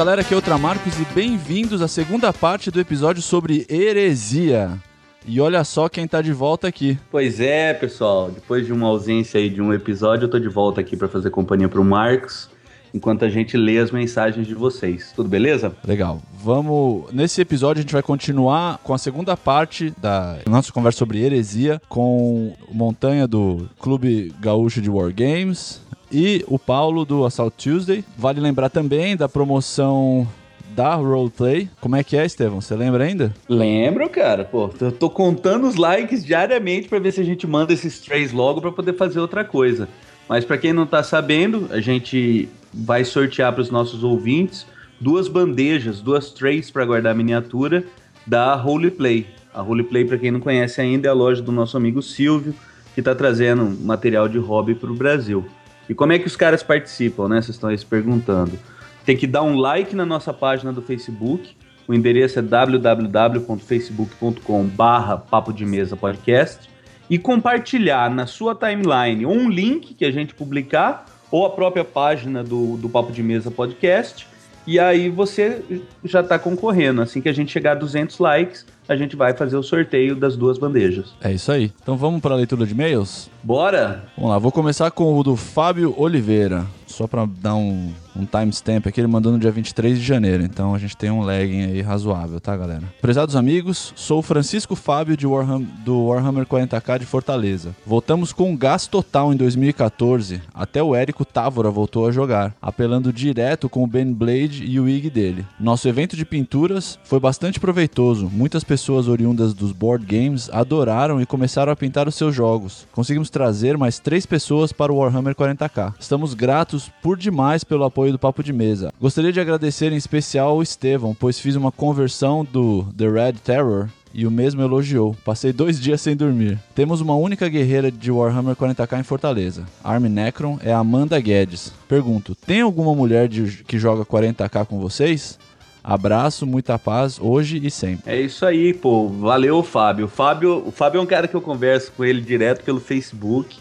[0.00, 4.78] Galera, aqui é o Tramarcos e bem-vindos à segunda parte do episódio sobre heresia.
[5.26, 6.98] E olha só quem tá de volta aqui.
[7.10, 10.80] Pois é, pessoal, depois de uma ausência aí de um episódio, eu tô de volta
[10.80, 12.48] aqui para fazer companhia pro Marcos,
[12.94, 15.12] enquanto a gente lê as mensagens de vocês.
[15.14, 15.76] Tudo beleza?
[15.86, 16.22] Legal.
[16.32, 17.12] Vamos.
[17.12, 21.78] Nesse episódio a gente vai continuar com a segunda parte da nossa conversa sobre heresia
[21.90, 28.04] com Montanha do Clube Gaúcho de Wargames e o Paulo do Assault Tuesday.
[28.16, 30.26] Vale lembrar também da promoção
[30.74, 31.68] da Roleplay.
[31.80, 32.60] Como é que é, Estevão?
[32.60, 33.34] Você lembra ainda?
[33.48, 34.44] Lembro, cara.
[34.44, 38.32] Pô, eu tô contando os likes diariamente para ver se a gente manda esses três
[38.32, 39.88] logo para poder fazer outra coisa.
[40.28, 44.66] Mas para quem não tá sabendo, a gente vai sortear para os nossos ouvintes
[45.00, 47.84] duas bandejas, duas trays para guardar miniatura
[48.26, 49.26] da Roleplay.
[49.52, 52.54] A Roleplay, para quem não conhece ainda, é a loja do nosso amigo Silvio,
[52.94, 55.44] que está trazendo material de hobby para o Brasil.
[55.90, 57.42] E como é que os caras participam, né?
[57.42, 58.56] Vocês estão aí se perguntando.
[59.04, 61.56] Tem que dar um like na nossa página do Facebook.
[61.88, 66.70] O endereço é www.facebook.com barra Papo de Mesa Podcast
[67.10, 72.44] e compartilhar na sua timeline um link que a gente publicar ou a própria página
[72.44, 74.28] do, do Papo de Mesa Podcast
[74.64, 75.60] e aí você
[76.04, 77.02] já está concorrendo.
[77.02, 80.36] Assim que a gente chegar a 200 likes, a gente vai fazer o sorteio das
[80.36, 81.14] duas bandejas.
[81.22, 81.70] É isso aí.
[81.80, 83.30] Então vamos para a leitura de e-mails?
[83.40, 84.02] Bora!
[84.16, 86.66] Vamos lá, vou começar com o do Fábio Oliveira.
[87.00, 90.74] Só para dar um, um timestamp aqui, ele mandou no dia 23 de janeiro, então
[90.74, 92.82] a gente tem um lagging aí razoável, tá, galera?
[93.00, 97.74] Prezados amigos, sou Francisco Fábio de Warham, do Warhammer 40k de Fortaleza.
[97.86, 103.14] Voltamos com um gás total em 2014, até o Érico Távora voltou a jogar, apelando
[103.14, 105.46] direto com o Ben Blade e o IG dele.
[105.58, 111.24] Nosso evento de pinturas foi bastante proveitoso, muitas pessoas oriundas dos board games adoraram e
[111.24, 112.86] começaram a pintar os seus jogos.
[112.92, 115.94] Conseguimos trazer mais três pessoas para o Warhammer 40k.
[115.98, 118.92] Estamos gratos por demais pelo apoio do Papo de Mesa.
[119.00, 123.88] Gostaria de agradecer em especial ao Estevão, pois fiz uma conversão do The Red Terror
[124.12, 125.16] e o mesmo elogiou.
[125.24, 126.58] Passei dois dias sem dormir.
[126.74, 129.64] Temos uma única guerreira de Warhammer 40k em Fortaleza.
[129.82, 131.72] Army Necron é Amanda Guedes.
[131.88, 135.38] Pergunto: tem alguma mulher de, que joga 40k com vocês?
[135.82, 138.12] Abraço, muita paz, hoje e sempre.
[138.12, 139.08] É isso aí, pô.
[139.08, 140.08] Valeu, Fábio.
[140.08, 143.56] Fábio, o Fábio é um cara que eu converso com ele direto pelo Facebook.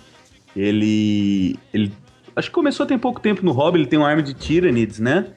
[0.56, 1.94] Ele, ele
[2.40, 5.28] acho que começou tem pouco tempo no hobby, ele tem um arma de Tyranids, né?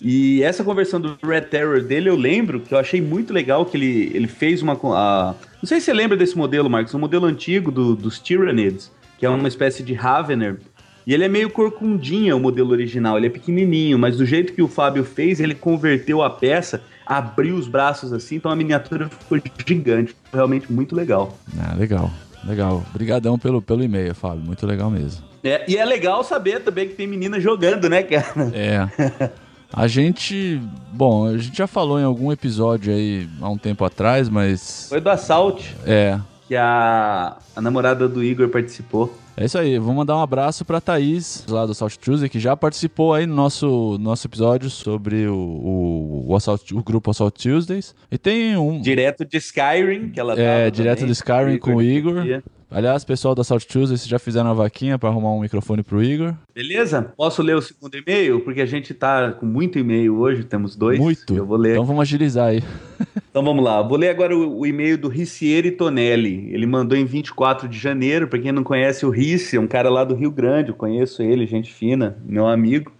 [0.00, 3.76] E essa conversão do Red Terror dele, eu lembro que eu achei muito legal que
[3.76, 4.74] ele, ele fez uma.
[4.74, 8.92] A, não sei se você lembra desse modelo, Marcos, um modelo antigo do, dos Tyranids,
[9.18, 10.58] que é uma espécie de Ravener.
[11.06, 14.60] E ele é meio corcundinha, o modelo original, ele é pequenininho, mas do jeito que
[14.60, 19.40] o Fábio fez, ele converteu a peça, abriu os braços assim, então a miniatura ficou
[19.64, 20.16] gigante.
[20.32, 21.38] Realmente muito legal.
[21.60, 22.10] Ah, legal,
[22.44, 22.84] legal.
[22.90, 25.24] Obrigadão pelo, pelo e-mail, Fábio, muito legal mesmo.
[25.46, 28.26] É, e é legal saber também que tem menina jogando, né, cara?
[28.54, 29.30] É.
[29.72, 30.60] A gente.
[30.92, 34.86] Bom, a gente já falou em algum episódio aí há um tempo atrás, mas.
[34.88, 35.76] Foi do Assault.
[35.84, 36.18] É.
[36.46, 39.12] Que a, a namorada do Igor participou.
[39.36, 42.56] É isso aí, vou mandar um abraço pra Thaís, lá do Assault Tuesday, que já
[42.56, 47.94] participou aí no nosso, nosso episódio sobre o, o, o, Assault, o grupo Assault Tuesdays.
[48.10, 48.80] E tem um.
[48.80, 52.24] Direto de Skyrim, que ela É, direto também, do Skyrim com o Igor.
[52.68, 56.02] Aliás, pessoal da Assault Tuesday, vocês já fizeram a vaquinha para arrumar um microfone pro
[56.02, 56.34] Igor?
[56.52, 57.12] Beleza?
[57.16, 58.40] Posso ler o segundo e-mail?
[58.40, 60.98] Porque a gente tá com muito e-mail hoje, temos dois.
[60.98, 61.36] Muito.
[61.36, 61.72] Eu vou ler.
[61.72, 62.64] Então vamos agilizar aí.
[63.30, 63.80] então vamos lá.
[63.82, 66.52] Vou ler agora o, o e-mail do Ricieri Tonelli.
[66.52, 68.26] Ele mandou em 24 de janeiro.
[68.26, 70.70] Para quem não conhece o Rice, é um cara lá do Rio Grande.
[70.70, 72.90] Eu conheço ele, gente fina, meu amigo.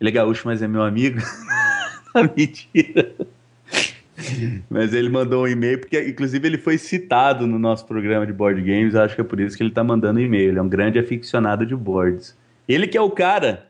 [0.00, 1.20] Ele é gaúcho, mas é meu amigo.
[2.36, 3.12] Mentira.
[4.68, 8.60] Mas ele mandou um e-mail, porque inclusive ele foi citado no nosso programa de board
[8.62, 10.50] games, acho que é por isso que ele está mandando e-mail.
[10.50, 12.36] Ele é um grande aficionado de boards.
[12.68, 13.68] Ele que é o cara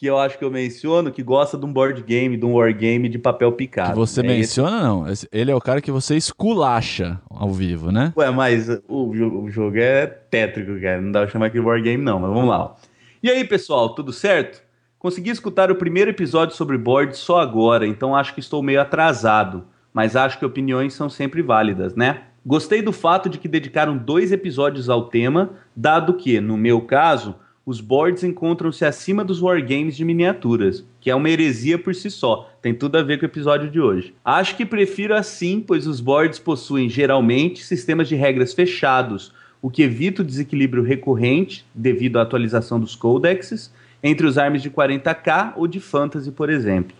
[0.00, 2.74] que eu acho que eu menciono, que gosta de um board game, de um war
[2.74, 3.90] game de papel picado.
[3.90, 5.28] Que você é menciona, esse...
[5.30, 5.38] não.
[5.40, 8.10] Ele é o cara que você esculacha ao vivo, né?
[8.16, 11.02] Ué, mas o, o jogo é tétrico, cara.
[11.02, 12.18] Não dá pra chamar de war game, não.
[12.18, 12.74] Mas vamos lá.
[13.22, 14.62] E aí, pessoal, tudo certo?
[14.98, 19.66] Consegui escutar o primeiro episódio sobre boards só agora, então acho que estou meio atrasado
[19.92, 22.22] mas acho que opiniões são sempre válidas, né?
[22.44, 27.34] Gostei do fato de que dedicaram dois episódios ao tema, dado que, no meu caso,
[27.66, 32.50] os boards encontram-se acima dos wargames de miniaturas, que é uma heresia por si só,
[32.62, 34.14] tem tudo a ver com o episódio de hoje.
[34.24, 39.32] Acho que prefiro assim, pois os boards possuem geralmente sistemas de regras fechados,
[39.62, 43.72] o que evita o desequilíbrio recorrente devido à atualização dos codexes
[44.02, 46.96] entre os armes de 40k ou de fantasy, por exemplo.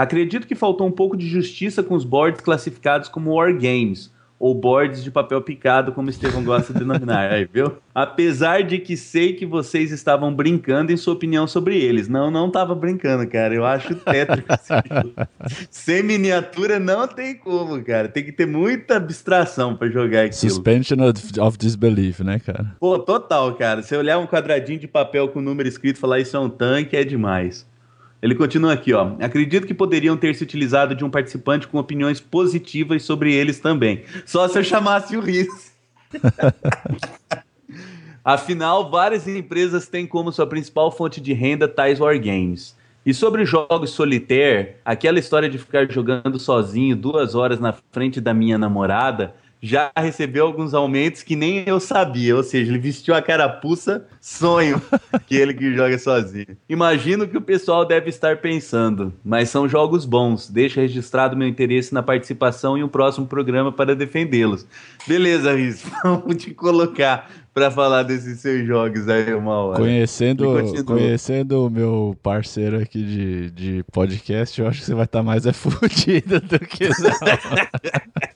[0.00, 5.04] Acredito que faltou um pouco de justiça com os boards classificados como wargames, ou boards
[5.04, 7.28] de papel picado, como o Estevão gosta de denominar.
[7.30, 7.76] Aí, viu?
[7.94, 12.08] Apesar de que sei que vocês estavam brincando em sua opinião sobre eles.
[12.08, 13.54] Não, não tava brincando, cara.
[13.54, 14.48] Eu acho tétrico
[15.70, 18.08] Sem miniatura não tem como, cara.
[18.08, 20.50] Tem que ter muita abstração para jogar aquilo.
[20.50, 20.96] Suspension
[21.40, 22.74] of disbelief, né, cara?
[22.80, 23.82] Pô, total, cara.
[23.82, 26.96] Se olhar um quadradinho de papel com número escrito e falar isso é um tanque,
[26.96, 27.68] é demais.
[28.22, 29.12] Ele continua aqui, ó.
[29.20, 34.04] Acredito que poderiam ter se utilizado de um participante com opiniões positivas sobre eles também.
[34.26, 35.72] Só se eu chamasse o Riz.
[38.22, 42.76] Afinal, várias empresas têm como sua principal fonte de renda tais wargames.
[43.04, 48.34] E sobre jogos solitaire, aquela história de ficar jogando sozinho duas horas na frente da
[48.34, 52.36] minha namorada já recebeu alguns aumentos que nem eu sabia.
[52.36, 54.80] Ou seja, ele vestiu a carapuça, sonho
[55.26, 56.56] que ele que joga sozinho.
[56.68, 60.48] Imagino que o pessoal deve estar pensando, mas são jogos bons.
[60.48, 64.66] Deixa registrado meu interesse na participação em um próximo programa para defendê-los.
[65.06, 69.78] Beleza, Riz, vamos te colocar para falar desses seus jogos aí uma hora.
[69.80, 70.44] Conhecendo,
[70.86, 75.44] conhecendo o meu parceiro aqui de, de podcast, eu acho que você vai estar mais
[75.46, 78.30] é fudido do que não.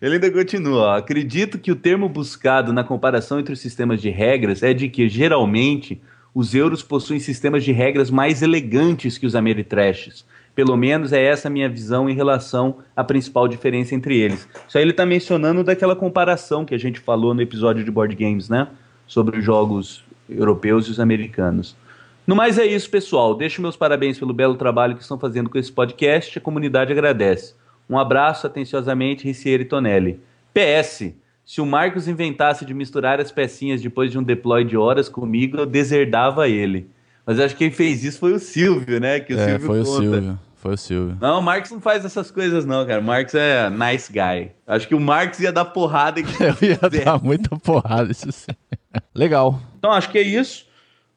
[0.00, 0.82] Ele ainda continua.
[0.82, 0.96] Ó.
[0.96, 5.08] Acredito que o termo buscado na comparação entre os sistemas de regras é de que,
[5.08, 6.00] geralmente,
[6.34, 10.24] os euros possuem sistemas de regras mais elegantes que os Ameritrashes.
[10.54, 14.48] Pelo menos é essa a minha visão em relação à principal diferença entre eles.
[14.66, 18.14] Isso aí ele está mencionando daquela comparação que a gente falou no episódio de board
[18.14, 18.68] games, né?
[19.06, 21.76] Sobre os jogos europeus e os americanos.
[22.26, 23.34] No mais é isso, pessoal.
[23.34, 26.38] Deixo meus parabéns pelo belo trabalho que estão fazendo com esse podcast.
[26.38, 27.54] A comunidade agradece.
[27.88, 30.20] Um abraço atenciosamente, Ricieri Tonelli.
[30.52, 31.12] PS.
[31.44, 35.56] Se o Marcos inventasse de misturar as pecinhas depois de um deploy de horas comigo,
[35.56, 36.90] eu deserdava ele.
[37.24, 39.20] Mas acho que quem fez isso foi o Silvio, né?
[39.20, 39.90] Que o é, Silvio foi conta.
[39.90, 40.38] o Silvio.
[40.56, 41.18] Foi o Silvio.
[41.20, 43.00] Não, o Marcos não faz essas coisas, não, cara.
[43.00, 44.50] O Marcos é nice guy.
[44.66, 46.20] Acho que o Marcos ia dar porrada.
[46.20, 48.52] eu ia dar muita porrada, isso sim.
[49.14, 49.60] Legal.
[49.78, 50.67] Então, acho que é isso.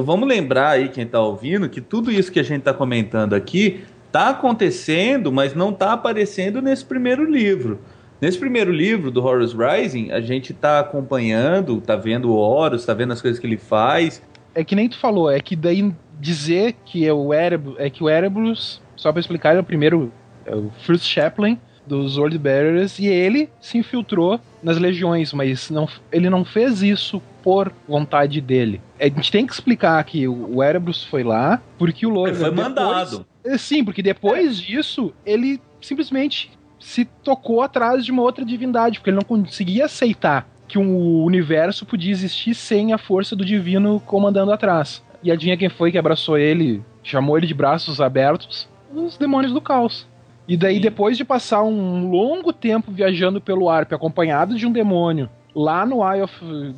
[0.04, 3.84] Vamos lembrar aí, quem está ouvindo, que tudo isso que a gente está comentando aqui
[4.06, 7.80] está acontecendo, mas não está aparecendo nesse primeiro livro.
[8.20, 12.94] Nesse primeiro livro do Horus Rising, a gente está acompanhando, está vendo o Horus, está
[12.94, 14.22] vendo as coisas que ele faz.
[14.54, 18.04] É que nem tu falou, é que daí dizer que é o Erebus, é que
[18.04, 20.12] o Erebus, só para explicar, é o primeiro,
[20.46, 25.88] é o First Chaplain dos World Bearers e ele se infiltrou nas legiões, mas não,
[26.10, 28.80] ele não fez isso por vontade dele.
[28.98, 32.50] A gente tem que explicar que o Erebus foi lá porque o Logan Ele foi
[32.50, 33.26] depois, mandado.
[33.44, 34.62] É, sim, porque depois é.
[34.62, 36.50] disso ele simplesmente
[36.80, 41.86] se tocou atrás de uma outra divindade, porque ele não conseguia aceitar que um universo
[41.86, 45.02] podia existir sem a força do divino comandando atrás.
[45.22, 48.68] E adivinha quem foi que abraçou ele, chamou ele de braços abertos?
[48.94, 50.06] Os demônios do caos.
[50.46, 50.80] E daí, Sim.
[50.80, 56.06] depois de passar um longo tempo viajando pelo Arp, acompanhado de um demônio, lá no
[56.06, 56.34] Eye of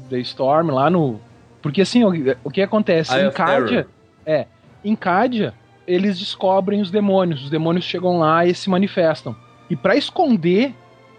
[0.09, 1.21] the Storm, lá no.
[1.61, 2.13] Porque assim, o,
[2.45, 3.13] o que acontece?
[3.13, 3.89] Eye em Cádia.
[4.25, 4.47] É.
[4.85, 5.53] Em Cádia,
[5.87, 7.45] eles descobrem os demônios.
[7.45, 9.35] Os demônios chegam lá e se manifestam.
[9.69, 10.73] E para esconder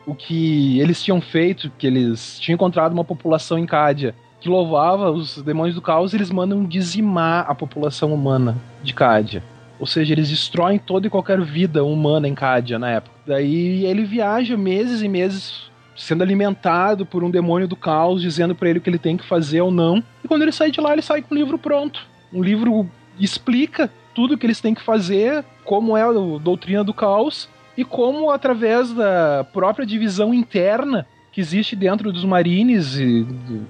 [0.06, 5.12] o que eles tinham feito, que eles tinham encontrado uma população em Cádia que louvava
[5.12, 9.44] os demônios do caos, eles mandam dizimar a população humana de Cádia.
[9.80, 13.16] Ou seja, eles destroem toda e qualquer vida humana em Cádia na época.
[13.26, 18.70] Daí ele viaja meses e meses sendo alimentado por um demônio do caos, dizendo para
[18.70, 20.04] ele o que ele tem que fazer ou não.
[20.24, 22.06] E quando ele sai de lá, ele sai com um livro pronto.
[22.32, 26.94] Um livro explica tudo o que eles têm que fazer, como é a doutrina do
[26.94, 32.98] caos e como através da própria divisão interna que existe dentro dos marines,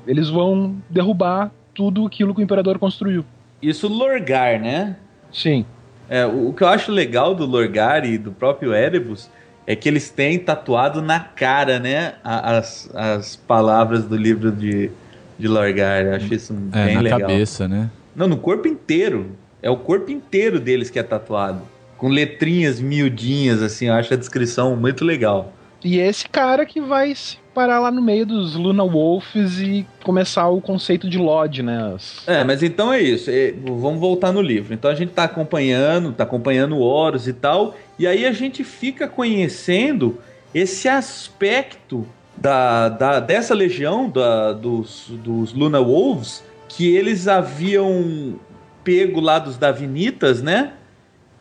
[0.05, 3.25] eles vão derrubar tudo aquilo que o imperador construiu.
[3.61, 4.95] Isso Lorgar, né?
[5.31, 5.65] Sim.
[6.09, 9.29] É, o, o, que eu acho legal do Lorgar e do próprio Erebus
[9.65, 14.89] é que eles têm tatuado na cara, né, as, as palavras do livro de,
[15.37, 16.05] de Lorgar.
[16.05, 17.19] Eu acho isso é, bem na legal.
[17.19, 17.89] cabeça, né?
[18.15, 19.31] Não, no corpo inteiro.
[19.61, 21.61] É o corpo inteiro deles que é tatuado.
[21.97, 25.51] com letrinhas miudinhas, assim, eu acho a descrição muito legal.
[25.83, 30.47] E esse cara que vai se parar lá no meio dos Luna Wolves e começar
[30.47, 31.91] o conceito de Lodge, né?
[31.95, 32.21] As...
[32.27, 33.31] É, mas então é isso.
[33.31, 34.75] É, vamos voltar no livro.
[34.75, 39.07] Então a gente tá acompanhando, tá acompanhando Horus e tal, e aí a gente fica
[39.07, 40.19] conhecendo
[40.53, 42.05] esse aspecto
[42.37, 48.35] da, da dessa legião da, dos, dos Luna Wolves que eles haviam
[48.83, 50.73] pego lá dos Davinitas, né?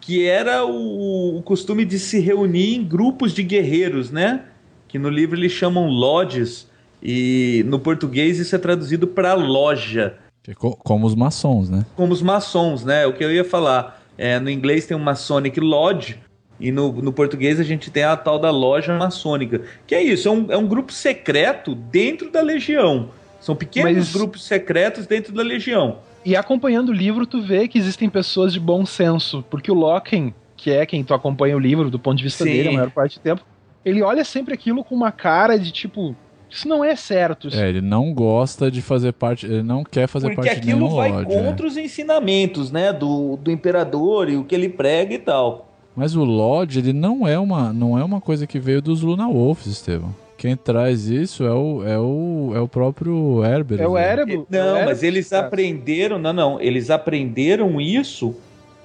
[0.00, 4.44] Que era o, o costume de se reunir em grupos de guerreiros, né?
[4.88, 6.69] Que no livro eles chamam lodges
[7.02, 10.19] e no português isso é traduzido para loja.
[10.57, 11.85] Como os maçons, né?
[11.97, 13.07] Como os maçons, né?
[13.07, 14.02] O que eu ia falar.
[14.16, 16.19] É, no inglês tem o Masonic Lodge,
[16.59, 19.62] e no, no português a gente tem a tal da loja maçônica.
[19.87, 23.11] Que é isso, é um, é um grupo secreto dentro da legião.
[23.40, 24.12] São pequenos Mas...
[24.12, 25.99] grupos secretos dentro da legião.
[26.25, 29.45] E acompanhando o livro, tu vê que existem pessoas de bom senso.
[29.49, 32.50] Porque o Loken, que é quem tu acompanha o livro do ponto de vista Sim.
[32.50, 33.45] dele a maior parte do tempo,
[33.87, 36.16] ele olha sempre aquilo com uma cara de tipo.
[36.50, 37.47] Isso não é certo.
[37.47, 37.59] Isso...
[37.59, 40.88] É, ele não gosta de fazer parte, ele não quer fazer Porque parte de nenhum
[40.88, 41.43] Porque aquilo vai é.
[41.43, 41.69] contra é.
[41.69, 45.69] os ensinamentos, né, do, do imperador e o que ele prega e tal.
[45.95, 49.28] Mas o Lodge, ele não é uma, não é uma coisa que veio dos Luna
[49.28, 50.14] Wolves, Estevam.
[50.37, 53.81] Quem traz isso é o, é o, é o próprio Herbert.
[53.81, 54.45] É o Erebus.
[54.50, 58.37] Não, é mas eles aprenderam, não, não, eles aprenderam isso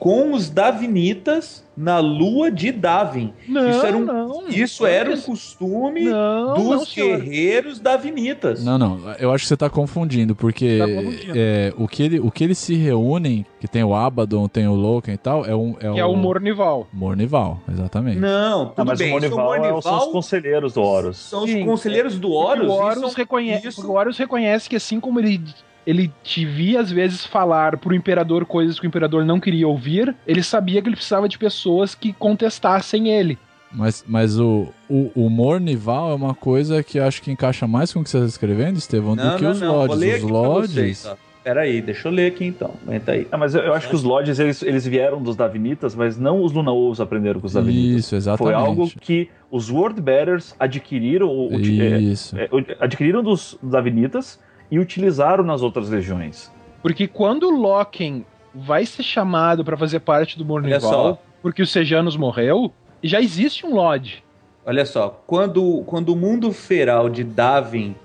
[0.02, 3.32] com os Davinitas na lua de Davin.
[3.48, 8.66] Não, isso era um, não, isso era um costume não, dos guerreiros davinitas.
[8.66, 11.34] Não, não, eu acho que você está confundindo, porque tá confundindo.
[11.36, 14.74] É, o, que ele, o que eles se reúnem, que tem o Abaddon, tem o
[14.74, 16.88] Loken e tal, é, um, é, que é o Mornival.
[16.92, 18.18] Mornival, exatamente.
[18.18, 19.10] Não, tudo ah, mas bem.
[19.10, 21.18] O Mornival, o Mornival são os conselheiros do Horus.
[21.18, 22.68] São os Sim, conselheiros do Horus.
[22.68, 23.88] O Horus, reconhece, isso...
[23.88, 25.40] o Horus reconhece que assim como ele
[25.86, 30.16] ele te via às vezes falar pro imperador coisas que o imperador não queria ouvir,
[30.28, 33.38] ele sabia que ele precisava de pessoas que contestassem ele.
[33.74, 38.02] Mas, mas o, o, o Mornival é uma coisa que acho que encaixa mais com
[38.02, 39.76] o que você está escrevendo, Estevão, do que não, os não.
[39.78, 40.24] Lodges.
[40.24, 41.08] Os Lodges.
[41.44, 42.72] Peraí, deixa eu ler aqui então.
[42.86, 43.28] Aguenta aí.
[43.32, 46.44] Ah, mas eu, eu acho que os Lodges eles, eles vieram dos Davinitas, mas não
[46.44, 48.06] os Luna Wolves aprenderam com os Davinitas.
[48.06, 48.54] Isso, exatamente.
[48.54, 52.38] Foi algo que os World Bearers adquiriram, o, Isso.
[52.38, 54.40] É, é, adquiriram dos Davinitas
[54.72, 56.50] e utilizaram nas outras legiões.
[56.82, 58.26] Porque quando Loken
[58.56, 62.72] vai ser chamado para fazer parte do Mornival, porque o Sejanos morreu,
[63.04, 64.24] já existe um Lodge.
[64.66, 67.96] Olha só, quando, quando o mundo feral de Davin,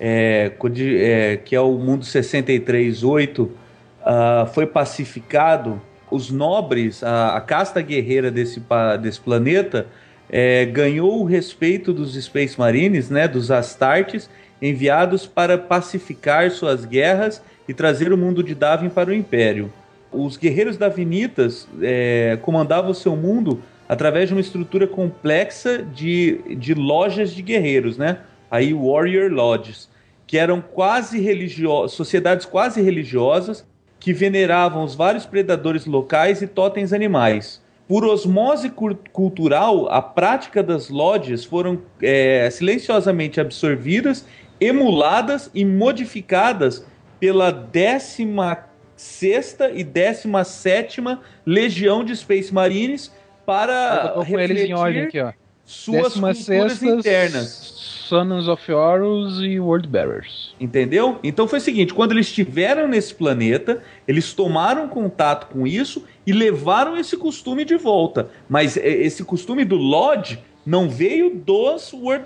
[0.00, 0.52] é,
[0.98, 3.50] é, que é o mundo 63.8, uh,
[4.04, 5.80] ah, foi pacificado,
[6.10, 8.62] os nobres, a, a casta guerreira desse,
[9.00, 9.86] desse planeta,
[10.28, 14.28] é, ganhou o respeito dos Space Marines, né, dos Astartes,
[14.60, 19.72] enviados para pacificar suas guerras e trazer o mundo de Davin para o Império.
[20.12, 27.32] Os guerreiros davinitas é, comandavam seu mundo através de uma estrutura complexa de, de lojas
[27.32, 28.18] de guerreiros, né?
[28.50, 29.88] Aí Warrior Lodges,
[30.26, 33.64] que eram quase religiosas, sociedades quase religiosas
[33.98, 37.60] que veneravam os vários predadores locais e totens animais.
[37.88, 38.72] Por osmose
[39.12, 44.26] cultural, a prática das lodges foram é, silenciosamente absorvidas
[44.60, 46.84] emuladas e modificadas
[47.18, 48.28] pela 16
[49.74, 51.00] e 17
[51.44, 53.12] Legião de Space Marines
[53.44, 55.32] para refletir ordem aqui, ó.
[55.64, 57.76] suas culturas internas.
[58.06, 60.54] Sons of Horus e World Bearers.
[60.60, 61.18] Entendeu?
[61.24, 66.32] Então foi o seguinte: quando eles estiveram nesse planeta, eles tomaram contato com isso e
[66.32, 68.28] levaram esse costume de volta.
[68.48, 72.24] Mas é, esse costume do Lodge não veio dos word,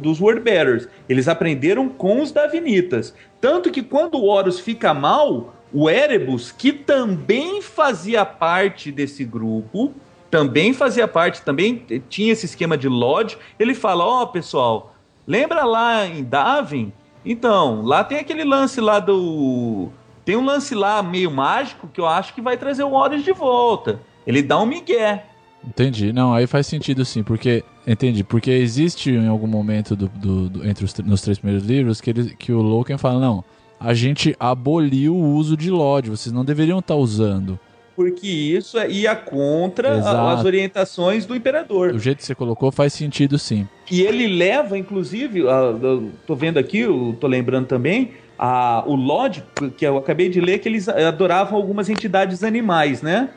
[0.00, 0.88] dos word bearers.
[1.08, 3.14] Eles aprenderam com os Davinitas.
[3.40, 9.94] Tanto que quando o Horus fica mal, o Erebus, que também fazia parte desse grupo,
[10.30, 14.94] também fazia parte, também tinha esse esquema de Lodge, ele fala: Ó, oh, pessoal,
[15.26, 16.92] lembra lá em Davin?
[17.24, 19.88] Então, lá tem aquele lance lá do.
[20.24, 23.32] Tem um lance lá meio mágico que eu acho que vai trazer o Horus de
[23.32, 24.00] volta.
[24.26, 25.24] Ele dá um migué.
[25.66, 26.12] Entendi.
[26.12, 27.64] Não, aí faz sentido sim, porque.
[27.86, 28.22] Entendi.
[28.22, 32.10] Porque existe em algum momento do, do, do entre os nos três primeiros livros que,
[32.10, 33.44] ele, que o Loken fala: não,
[33.78, 37.58] a gente aboliu o uso de LOD, vocês não deveriam estar tá usando.
[37.94, 41.94] Porque isso é, ia contra as orientações do imperador.
[41.94, 43.66] O jeito que você colocou faz sentido sim.
[43.90, 45.44] E ele leva, inclusive,
[46.26, 49.42] tô vendo aqui, eu tô lembrando também, a, o LOD,
[49.78, 53.30] que eu acabei de ler, que eles adoravam algumas entidades animais, né?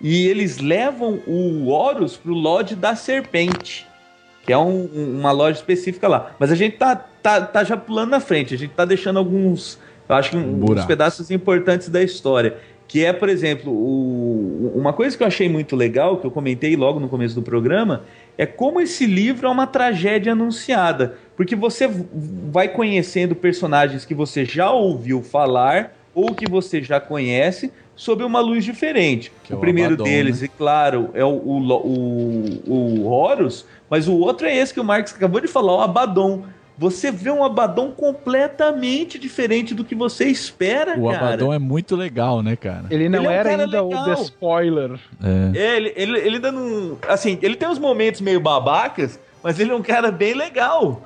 [0.00, 3.86] E eles levam o Horus pro Lodge da Serpente,
[4.44, 4.84] que é um,
[5.18, 6.32] uma loja específica lá.
[6.38, 9.78] Mas a gente tá, tá, tá já pulando na frente, a gente tá deixando alguns,
[10.08, 12.56] eu acho que uns pedaços importantes da história.
[12.86, 16.74] Que é, por exemplo, o- uma coisa que eu achei muito legal, que eu comentei
[16.74, 18.04] logo no começo do programa,
[18.38, 21.18] é como esse livro é uma tragédia anunciada.
[21.36, 21.86] Porque você
[22.50, 28.38] vai conhecendo personagens que você já ouviu falar ou que você já conhece sob uma
[28.40, 29.32] luz diferente.
[29.42, 30.46] Que é o o primeiro Abaddon, deles, né?
[30.46, 34.84] e claro, é o, o, o, o Horus, mas o outro é esse que o
[34.84, 36.44] Marcos acabou de falar, o Abaddon.
[36.80, 41.26] Você vê um Abaddon completamente diferente do que você espera, O cara.
[41.34, 42.84] Abaddon é muito legal, né, cara?
[42.88, 43.88] Ele não Ele é um era ainda legal.
[43.88, 45.00] o The Spoiler.
[45.20, 45.58] É.
[45.58, 46.96] É, ele, ele, ele ainda não.
[47.08, 51.02] Assim, ele tem uns momentos meio babacas, mas ele é um cara bem legal.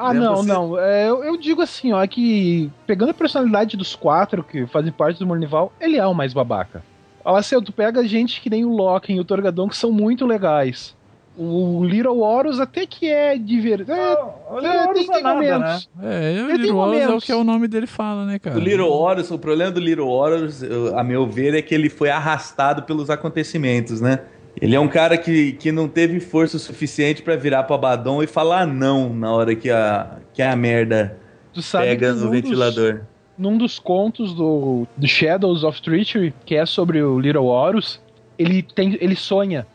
[0.00, 0.78] Ah, Né, não, você- não.
[0.78, 5.18] É, eu, eu digo assim, ó, que pegando a personalidade dos quatro que fazem parte
[5.18, 6.82] do Mornival, ele é o mais babaca.
[7.24, 10.24] Olha assim, tu pega gente que nem o Loki e o Torgadon, que são muito
[10.24, 10.96] legais.
[11.36, 13.92] O Little Horus até que é divertido.
[13.92, 14.18] É,
[14.50, 15.88] Olha, é, Horus tem, é tem nada, momentos.
[16.02, 18.56] É, Ele o Little Horus é o que é o nome dele fala, né, cara?
[18.56, 20.62] O Little Horus, o problema do Little Horus,
[20.96, 24.20] a meu ver, é que ele foi arrastado pelos acontecimentos, né?
[24.60, 28.26] Ele é um cara que, que não teve força suficiente pra virar pro Abaddon e
[28.26, 31.18] falar não na hora que a, que a merda
[31.72, 32.94] pega no ventilador.
[32.94, 33.02] Dos,
[33.36, 38.00] num dos contos do, do Shadows of Treachery, que é sobre o Little Horus,
[38.38, 39.66] ele, tem, ele sonha.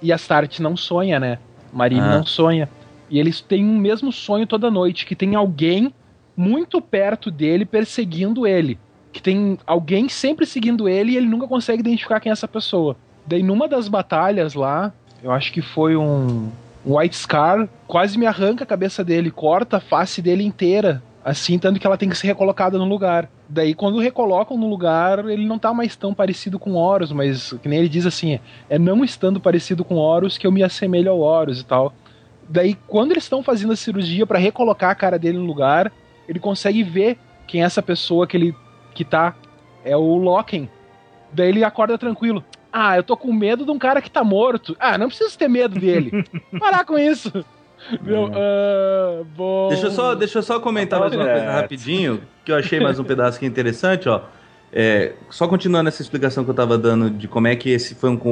[0.00, 1.38] E Astarte não sonha, né?
[1.72, 2.18] Marine Ah.
[2.18, 2.68] não sonha.
[3.08, 5.92] E eles têm um mesmo sonho toda noite, que tem alguém
[6.36, 8.78] muito perto dele perseguindo ele.
[9.12, 12.96] Que tem alguém sempre seguindo ele e ele nunca consegue identificar quem é essa pessoa.
[13.26, 16.50] Daí numa das batalhas lá, eu acho que foi um,
[16.84, 21.58] um White Scar, quase me arranca a cabeça dele, corta a face dele inteira, assim,
[21.58, 23.28] tanto que ela tem que ser recolocada no lugar.
[23.48, 27.68] Daí quando recolocam no lugar, ele não tá mais tão parecido com Horus, mas que
[27.68, 31.20] nem ele diz assim, é não estando parecido com Horus que eu me assemelho ao
[31.20, 31.92] Horus e tal.
[32.48, 35.92] Daí quando eles estão fazendo a cirurgia pra recolocar a cara dele no lugar,
[36.28, 38.54] ele consegue ver quem é essa pessoa que ele
[38.94, 39.34] que tá
[39.84, 40.68] é o Loken.
[41.32, 42.44] Daí ele acorda tranquilo.
[42.72, 44.74] Ah, eu tô com medo de um cara que tá morto.
[44.80, 46.24] Ah, não preciso ter medo dele.
[46.58, 47.30] Parar com isso.
[48.02, 49.68] Meu, ah, bom.
[49.68, 51.50] Deixa eu só, deixa eu só comentar mais uma coisa É.
[51.50, 54.22] rapidinho, que eu achei mais um pedaço que é interessante, ó.
[54.72, 58.08] É, só continuando essa explicação que eu tava dando de como é que esse foi
[58.08, 58.30] um, um,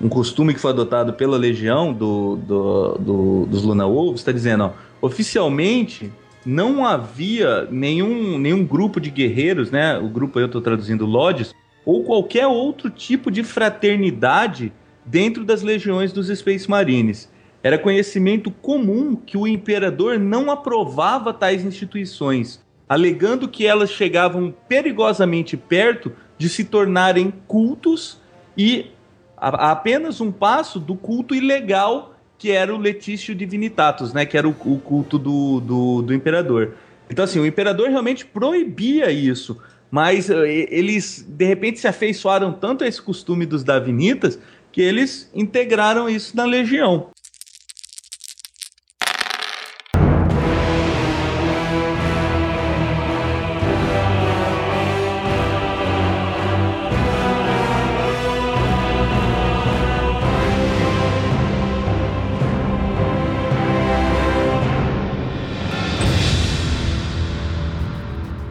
[0.00, 4.32] um, um costume que foi adotado pela legião do, do, do- dos Luna Wolves, tá
[4.32, 6.10] dizendo, ó, oficialmente
[6.44, 9.96] não havia nenhum, nenhum grupo de guerreiros, né?
[9.98, 11.54] O grupo aí eu tô traduzindo Lodges,
[11.86, 14.72] ou qualquer outro tipo de fraternidade
[15.04, 17.30] dentro das legiões dos Space Marines.
[17.62, 25.56] Era conhecimento comum que o imperador não aprovava tais instituições, alegando que elas chegavam perigosamente
[25.56, 28.20] perto de se tornarem cultos
[28.58, 28.90] e
[29.36, 34.26] a, apenas um passo do culto ilegal que era o Letício Divinitatus, né?
[34.26, 36.74] Que era o, o culto do, do, do imperador.
[37.08, 39.58] Então, assim, o imperador realmente proibia isso.
[39.90, 44.38] Mas eh, eles, de repente, se afeiçoaram tanto a esse costume dos Davinitas
[44.72, 47.10] que eles integraram isso na legião.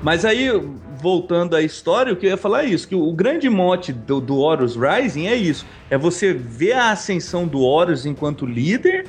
[0.05, 0.47] Mas aí,
[1.05, 4.19] voltando à história, o que eu ia falar é isso: que o grande mote do,
[4.19, 5.63] do Horus Rising é isso.
[5.87, 9.05] É você ver a ascensão do Horus enquanto líder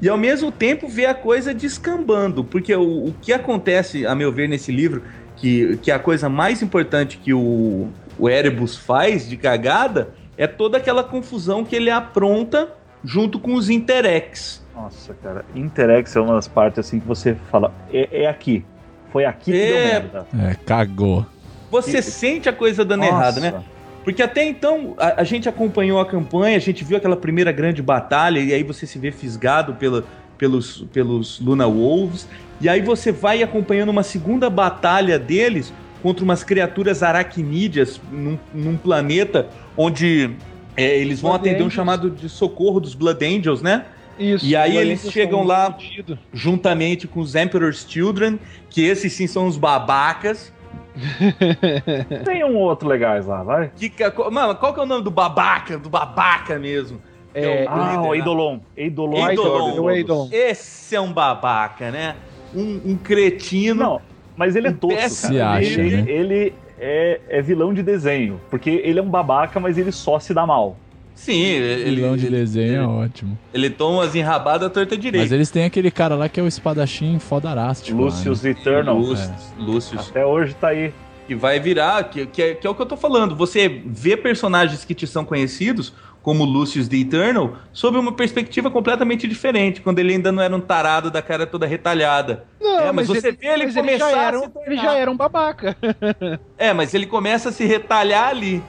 [0.00, 2.44] e ao mesmo tempo ver a coisa descambando.
[2.44, 5.02] Porque o, o que acontece, a meu ver, nesse livro,
[5.36, 10.46] que, que é a coisa mais importante que o, o Erebus faz de cagada, é
[10.46, 12.68] toda aquela confusão que ele apronta
[13.02, 14.64] junto com os Interex.
[14.72, 18.64] Nossa, cara, Interex é uma das partes assim que você fala, é, é aqui.
[19.12, 19.66] Foi aqui que É.
[19.66, 20.26] deu merda.
[20.38, 21.26] É, cagou.
[21.70, 23.12] Você E- sente a coisa dando Nossa.
[23.12, 23.62] errado, né?
[24.04, 27.82] Porque até então a, a gente acompanhou a campanha, a gente viu aquela primeira grande
[27.82, 30.04] batalha, e aí você se vê fisgado pela,
[30.38, 32.26] pelos, pelos Luna Wolves,
[32.60, 38.74] e aí você vai acompanhando uma segunda batalha deles contra umas criaturas aracnídeas num, num
[38.76, 40.30] planeta onde
[40.76, 41.74] é, eles vão Blood atender um Angels.
[41.74, 43.84] chamado de socorro dos Blood Angels, né?
[44.18, 46.18] Isso, E aí eles chegam lá- fudido.
[46.32, 48.38] Juntamente com os Emperor's Children,
[48.70, 50.52] que esses sim são os babacas.
[52.24, 53.70] Tem um outro legais lá, vai.
[53.76, 55.78] Que, que- mano, qual que é o nome do babaca?
[55.78, 57.00] Do babaca mesmo.
[57.34, 58.16] É, o Ah, líder, o né?
[58.18, 58.58] Eidolon.
[58.76, 59.28] Eidolon.
[59.28, 59.90] Eidolon.
[59.90, 60.28] Eidolon.
[60.32, 62.16] Esse é um babaca, né?
[62.54, 63.80] Um, um cretino.
[63.82, 64.00] Não,
[64.36, 65.08] mas ele é tosco.
[65.08, 66.10] Se acha, ele, né?
[66.10, 70.34] ele é, é vilão de desenho, porque ele é um babaca, mas ele só se
[70.34, 70.76] dá mal.
[71.14, 73.38] Sim, ele, Vilão de ele, desenho é ele, ótimo.
[73.52, 75.34] ele toma umas enrabadas à torta Mas direita.
[75.34, 77.98] eles têm aquele cara lá que é o espadachim fodarástico.
[77.98, 78.50] lá, Lucius né?
[78.50, 78.96] Eternal.
[78.96, 80.08] Lúcius, Lúcius.
[80.08, 80.92] Até hoje tá aí.
[81.26, 83.36] Que vai virar, que, que, é, que é o que eu tô falando.
[83.36, 85.92] Você vê personagens que te são conhecidos,
[86.22, 90.60] como Lucius the Eternal, sob uma perspectiva completamente diferente, quando ele ainda não era um
[90.60, 92.44] tarado da cara toda retalhada.
[92.60, 94.94] Não, É, mas você ele, vê ele mas começar já a era, um- ele já
[94.94, 95.76] era um babaca.
[96.58, 98.60] É, mas ele começa a se retalhar ali.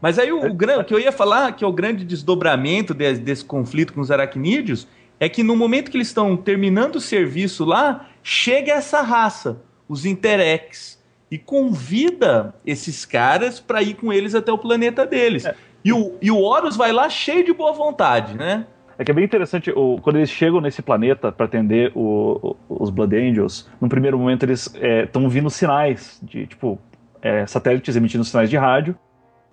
[0.00, 3.14] Mas aí o, o, o que eu ia falar, que é o grande desdobramento de-
[3.18, 4.86] desse conflito com os aracnídeos,
[5.20, 10.04] é que no momento que eles estão terminando o serviço lá, chega essa raça, os
[10.06, 10.98] Interex,
[11.30, 15.44] e convida esses caras para ir com eles até o planeta deles.
[15.84, 18.66] E, o, e o Horus vai lá cheio de boa vontade, né?
[18.98, 22.82] É que é bem interessante, o- quando eles chegam nesse planeta para atender o- o-
[22.82, 24.72] os Blood Angels, no primeiro momento eles
[25.04, 26.78] estão vindo sinais de, tipo,
[27.22, 28.96] é, satélites emitindo sinais de rádio.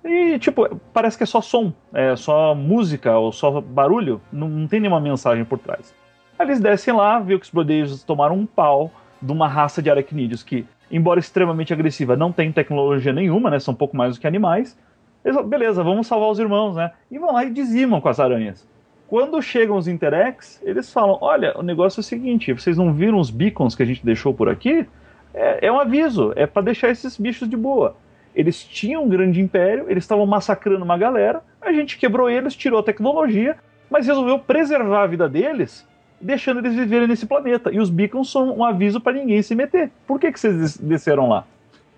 [0.05, 4.67] E, tipo, parece que é só som, é só música ou só barulho, não, não
[4.67, 5.95] tem nenhuma mensagem por trás.
[6.37, 9.89] Aí eles descem lá, vê que os Angels tomaram um pau de uma raça de
[9.89, 13.59] aracnídeos que, embora extremamente agressiva, não tem tecnologia nenhuma, né?
[13.59, 14.77] São um pouco mais do que animais.
[15.23, 16.91] Eles, falam, beleza, vamos salvar os irmãos, né?
[17.09, 18.67] E vão lá e dizimam com as aranhas.
[19.07, 23.19] Quando chegam os Interex, eles falam: Olha, o negócio é o seguinte, vocês não viram
[23.19, 24.87] os beacons que a gente deixou por aqui?
[25.33, 27.95] É, é um aviso, é para deixar esses bichos de boa.
[28.35, 32.79] Eles tinham um grande império, eles estavam massacrando uma galera, a gente quebrou eles, tirou
[32.79, 33.55] a tecnologia,
[33.89, 35.85] mas resolveu preservar a vida deles,
[36.19, 37.71] deixando eles viverem nesse planeta.
[37.71, 39.89] E os beacons são um aviso para ninguém se meter.
[40.05, 41.45] Por que, que vocês des- desceram lá?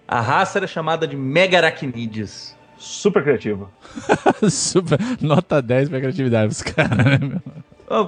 [0.07, 2.55] A raça era chamada de Mega Aracnídeos.
[2.77, 3.69] Super criativo.
[4.49, 4.99] Super.
[5.19, 7.41] Nota 10 pra criatividade dos caras, né,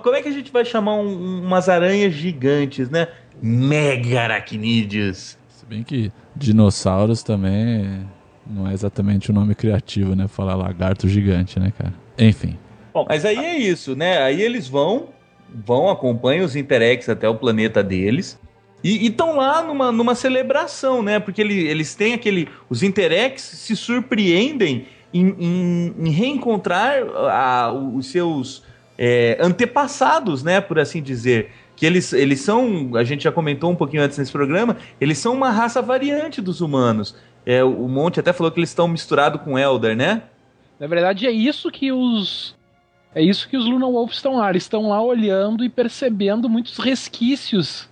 [0.03, 3.07] como é que a gente vai chamar um- umas aranhas gigantes, né?
[3.41, 5.37] Mega Aracnídeos.
[5.49, 8.05] Se bem que dinossauros também
[8.49, 10.27] não é exatamente o nome criativo, né?
[10.27, 11.93] Falar lagarto gigante, né, cara?
[12.17, 12.57] Enfim.
[13.07, 14.17] Mas aí é isso, né?
[14.23, 15.09] Aí eles vão,
[15.65, 18.39] vão, acompanham os Interex até o planeta deles.
[18.83, 21.19] E estão lá numa, numa celebração, né?
[21.19, 22.47] Porque ele- eles têm aquele.
[22.69, 26.95] Os Interex se surpreendem em, em- em reencontrar
[27.29, 28.63] a- os seus
[28.97, 30.59] é, antepassados, né?
[30.59, 31.51] Por assim dizer.
[31.75, 35.33] Que eles, eles são, a gente já comentou um pouquinho antes nesse programa, eles são
[35.33, 37.15] uma raça variante dos humanos.
[37.45, 40.23] É, o Monte até falou que eles estão misturados com Elder, né?
[40.79, 42.55] Na verdade, é isso que os.
[43.13, 44.49] É isso que os Luna Wolves estão lá.
[44.49, 47.89] Eles estão lá olhando e percebendo muitos resquícios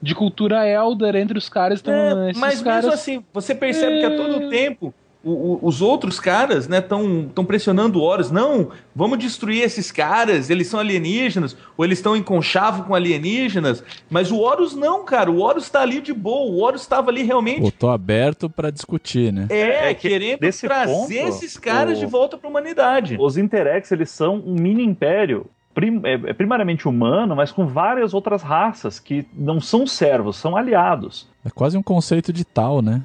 [0.00, 1.80] de cultura Elder entre os caras.
[1.80, 2.84] Então, É, esses mas caras...
[2.84, 7.44] mesmo assim, você percebe que a todo tempo o- o- os outros caras, né, estão
[7.44, 8.30] pressionando o Horus.
[8.30, 13.84] Não, vamos destruir esses caras, eles são alienígenas, ou eles estão em conchavo com alienígenas.
[14.08, 17.22] Mas o Horus não, cara, o Horus tá ali de boa, o Horus estava ali
[17.22, 17.70] realmente.
[17.72, 19.46] Tô aberto pra discutir, né?
[19.50, 23.16] É, É que querendo desse trazer ponto, esses caras o- de volta pra humanidade.
[23.20, 28.12] Os Interex, eles são um mini império, prim- é, é primariamente humano, mas com várias
[28.14, 31.28] outras raças que não são servos, são aliados.
[31.44, 33.00] É quase um conceito de tal, né?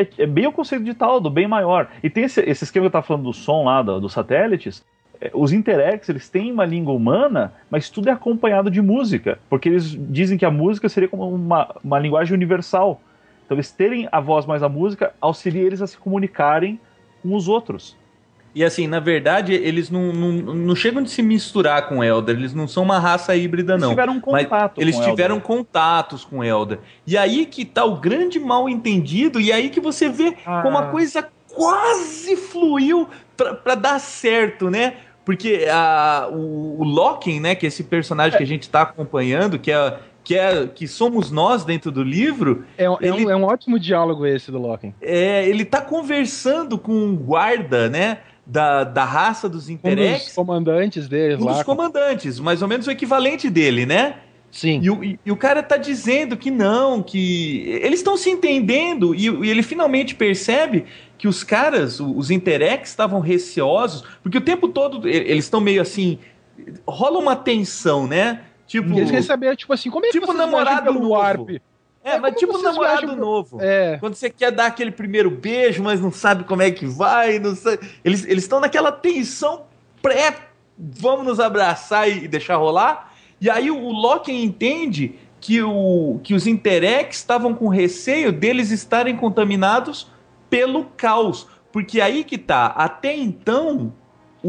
[0.00, 1.88] É, é bem o conceito de tal, do bem maior.
[2.02, 4.84] E tem esse, esse esquema que eu tava falando do som lá, do- dos satélites.
[5.20, 9.68] é, Os Interex, eles têm uma língua humana, mas tudo é acompanhado de música, porque
[9.68, 13.00] eles dizem que a música seria como uma, uma linguagem universal.
[13.44, 16.78] Então eles terem a voz mais a música auxilia eles a se comunicarem
[17.22, 17.96] com os outros.
[18.54, 22.52] E assim, na verdade, eles não, não, não chegam de se misturar com Elder, eles
[22.54, 23.90] não são uma raça híbrida, Eles não.
[23.90, 25.46] tiveram um contato eles com tiveram Elder.
[25.46, 26.78] contatos com Elder.
[27.06, 30.62] E aí que tá o grande mal entendido, e aí que você vê Ah.
[30.62, 34.94] como a coisa quase fluiu pra, pra dar certo, né?
[35.24, 39.58] Porque a, o, o Loken, né, que é esse personagem que a gente tá acompanhando,
[39.58, 43.30] que é, que é que somos nós dentro do livro, É, um- é ele- um,
[43.30, 44.94] é um ótimo diálogo esse do Loken.
[45.02, 50.32] é, ele tá conversando com um guarda, né, da, da raça dos Um dos Interex,
[50.34, 51.52] comandantes deles um lá.
[51.52, 54.16] dos comandantes, mais ou menos o equivalente dele, né?
[54.50, 54.80] Sim.
[54.82, 59.14] E o, e- e o cara tá dizendo que não, que eles estão se entendendo
[59.14, 60.86] e, e ele finalmente percebe
[61.18, 66.18] que os caras, os Interex, estavam receosos, porque o tempo todo eles estão meio assim,
[66.86, 68.40] rola uma tensão, né?
[68.66, 71.10] Tipo, Eles querem saber, tipo assim, como é que Tipo vocês namorado pelo novo.
[71.12, 71.48] Warp?
[72.04, 73.58] É, é, mas tipo vocês namorado novo.
[73.60, 73.98] É.
[73.98, 77.54] Quando você quer dar aquele primeiro beijo, mas não sabe como é que vai, não
[77.54, 77.78] sabe.
[78.04, 79.66] Eles eles estão naquela tensão
[80.00, 80.34] pré,
[80.76, 83.12] vamos nos abraçar e deixar rolar.
[83.40, 89.16] E aí o Loki entende que, o, que os Interex estavam com receio deles estarem
[89.16, 90.10] contaminados
[90.50, 91.46] pelo caos.
[91.70, 93.92] Porque aí que tá, até então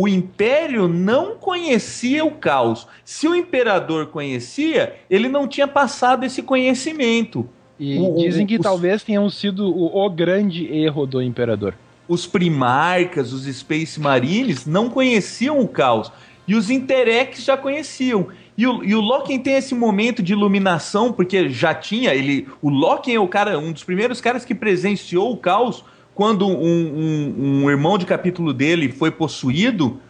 [0.01, 2.87] o Império não conhecia o caos.
[3.03, 7.47] Se o Imperador conhecia, ele não tinha passado esse conhecimento.
[7.79, 11.73] E O- dizem que os- talvez tenham sido o, o grande erro do Imperador.
[12.07, 16.11] os primarcas, os Space Marines não conheciam o caos.
[16.47, 18.27] E os Interex já conheciam.
[18.57, 22.13] E o, e o Loken tem esse momento de iluminação, porque já tinha.
[22.15, 25.83] ele O Loken é o cara, um dos primeiros caras que presenciou o caos
[26.19, 30.01] quando um, um, um irmão de capítulo dele foi possuído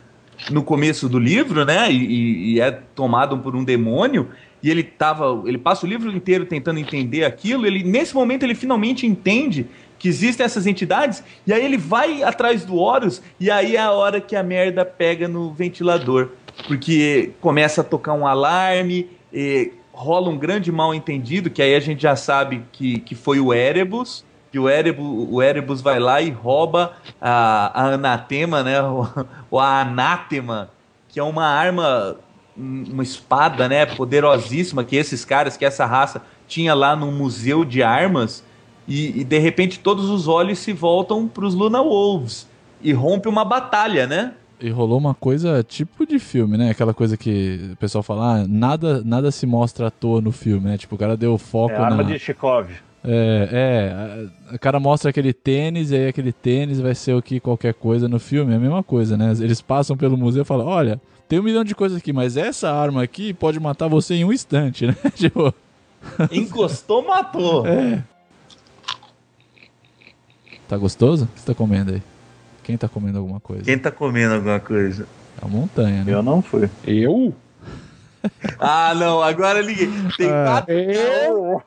[0.49, 1.91] no começo do livro, né?
[1.91, 4.29] E, e, é tomado por um demônio.
[4.63, 5.43] E ele tava.
[5.45, 7.63] Ele passa o livro inteiro tentando entender aquilo.
[7.63, 9.67] Ele, nesse momento, ele finalmente entende
[9.99, 13.91] que existem essas entidades, e aí ele vai atrás do Horus, e aí é a
[13.91, 16.29] hora que a merda pega no ventilador.
[16.67, 19.11] Porque começa a tocar um alarme,
[19.91, 23.53] rola um grande mal entendido, que aí a gente já sabe que, que foi o
[23.53, 28.79] Erebus, que o Erebus, o Erebus vai lá e rouba a, a anatema, né?
[28.89, 29.07] O,
[29.51, 30.69] o anátema,
[31.07, 32.15] que é uma arma,
[32.55, 33.85] uma espada, né?
[33.85, 38.43] Poderosíssima que esses caras, que essa raça tinha lá no museu de armas.
[38.87, 42.47] E, e de repente todos os olhos se voltam para os Luna Wolves
[42.81, 44.33] e rompe uma batalha, né?
[44.59, 46.71] E rolou uma coisa tipo de filme, né?
[46.71, 50.69] Aquela coisa que o pessoal fala, ah, nada, nada se mostra à toa no filme,
[50.69, 50.77] né?
[50.77, 51.85] Tipo, o cara deu foco é, na...
[51.85, 52.67] arma de Chekhov.
[53.03, 57.39] É, é, o cara mostra aquele tênis e aí aquele tênis vai ser o que
[57.39, 59.31] qualquer coisa no filme, é a mesma coisa, né?
[59.39, 62.71] Eles passam pelo museu e falam, olha, tem um milhão de coisas aqui, mas essa
[62.71, 64.95] arma aqui pode matar você em um instante, né?
[65.15, 65.53] tipo...
[66.31, 67.65] Encostou, matou.
[67.65, 68.03] É.
[70.67, 71.25] Tá gostoso?
[71.25, 72.01] O que você tá comendo aí?
[72.63, 73.63] Quem tá comendo alguma coisa?
[73.63, 75.07] Quem tá comendo alguma coisa?
[75.41, 76.13] É a montanha, né?
[76.13, 76.69] Eu não fui.
[76.85, 77.33] Eu?
[78.59, 79.89] ah, não, agora liguei.
[80.17, 80.73] Tem ah, quatro.
[80.73, 81.63] Eu?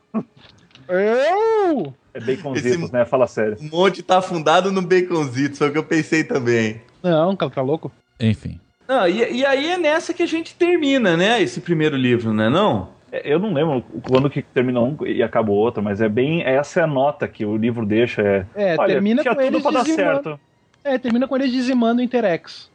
[0.92, 1.94] Eu?
[2.14, 3.04] É baconzitos, Esse né?
[3.04, 3.56] Fala sério.
[3.60, 6.80] O monte tá afundado no baconzitos, foi o que eu pensei também.
[7.02, 7.90] Não, cara, tá louco?
[8.20, 8.60] Enfim.
[8.86, 11.40] Não, e, e aí é nessa que a gente termina, né?
[11.40, 12.50] Esse primeiro livro, né?
[12.50, 12.90] Não?
[13.10, 16.42] É, eu não lembro quando que termina um e acaba o outro, mas é bem.
[16.42, 18.22] Essa é a nota que o livro deixa.
[18.22, 20.40] É, é olha, termina com eles dizimando, certo.
[20.84, 22.70] É, termina com eles dizimando o Interex.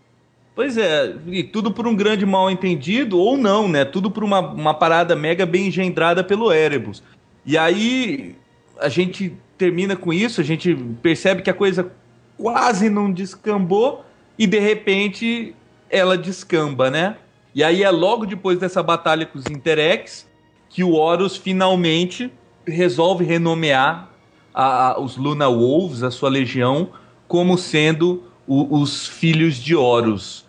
[0.56, 3.86] Pois é, e tudo por um grande mal entendido, ou não, né?
[3.86, 7.04] Tudo por uma, uma parada mega bem engendrada pelo Erebus.
[7.48, 8.36] E aí
[8.78, 11.90] a gente termina com isso, a gente percebe que a coisa
[12.38, 14.04] quase não descambou
[14.38, 15.56] e de repente
[15.90, 17.16] ela descamba, né?
[17.56, 20.28] E aí é logo depois dessa batalha com os Interex
[20.70, 22.30] que o Horus finalmente
[22.68, 24.10] resolve renomear
[24.54, 26.90] a, a, os Luna Wolves, a sua legião,
[27.30, 30.46] como sendo o, os filhos de Horus.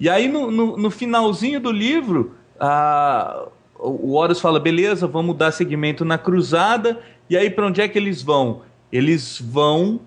[0.00, 5.52] E aí no, no, no finalzinho do livro, a, o Horus fala, beleza, vamos dar
[5.52, 7.00] seguimento na cruzada.
[7.30, 8.62] E aí para onde é que eles vão?
[8.90, 10.00] Eles vão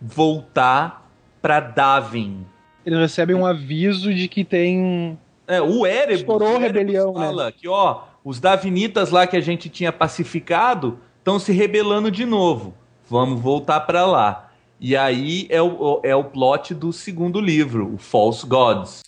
[0.00, 1.08] voltar
[1.40, 2.44] para Davin.
[2.84, 7.26] Eles recebem um aviso de que tem é, o Erebus, Estourou Erebus rebelião, né?
[7.26, 7.52] fala né?
[7.56, 12.74] que ó, os Davinitas lá que a gente tinha pacificado estão se rebelando de novo.
[13.08, 14.50] Vamos voltar para lá.
[14.80, 19.02] E aí é o, é o plot do segundo livro, o False Gods.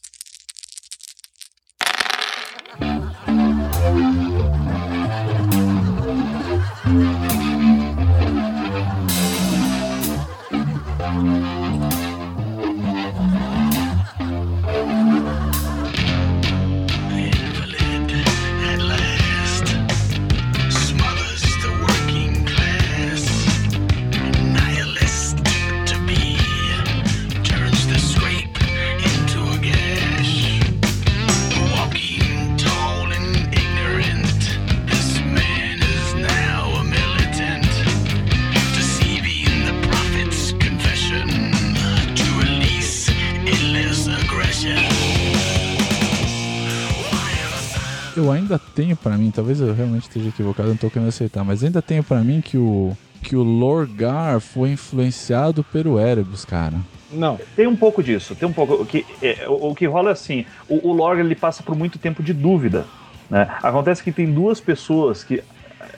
[48.78, 52.04] Tenho para mim, talvez eu realmente esteja equivocado, não tô querendo aceitar, mas ainda tenho
[52.04, 56.76] para mim que o que o Lorgar foi influenciado pelo Erebus, cara.
[57.10, 58.74] Não, tem um pouco disso, tem um pouco.
[58.74, 61.74] O que, é, o, o, que rola é assim: o, o Lorgar ele passa por
[61.74, 62.86] muito tempo de dúvida.
[63.28, 63.48] Né?
[63.60, 65.42] Acontece que tem duas pessoas que,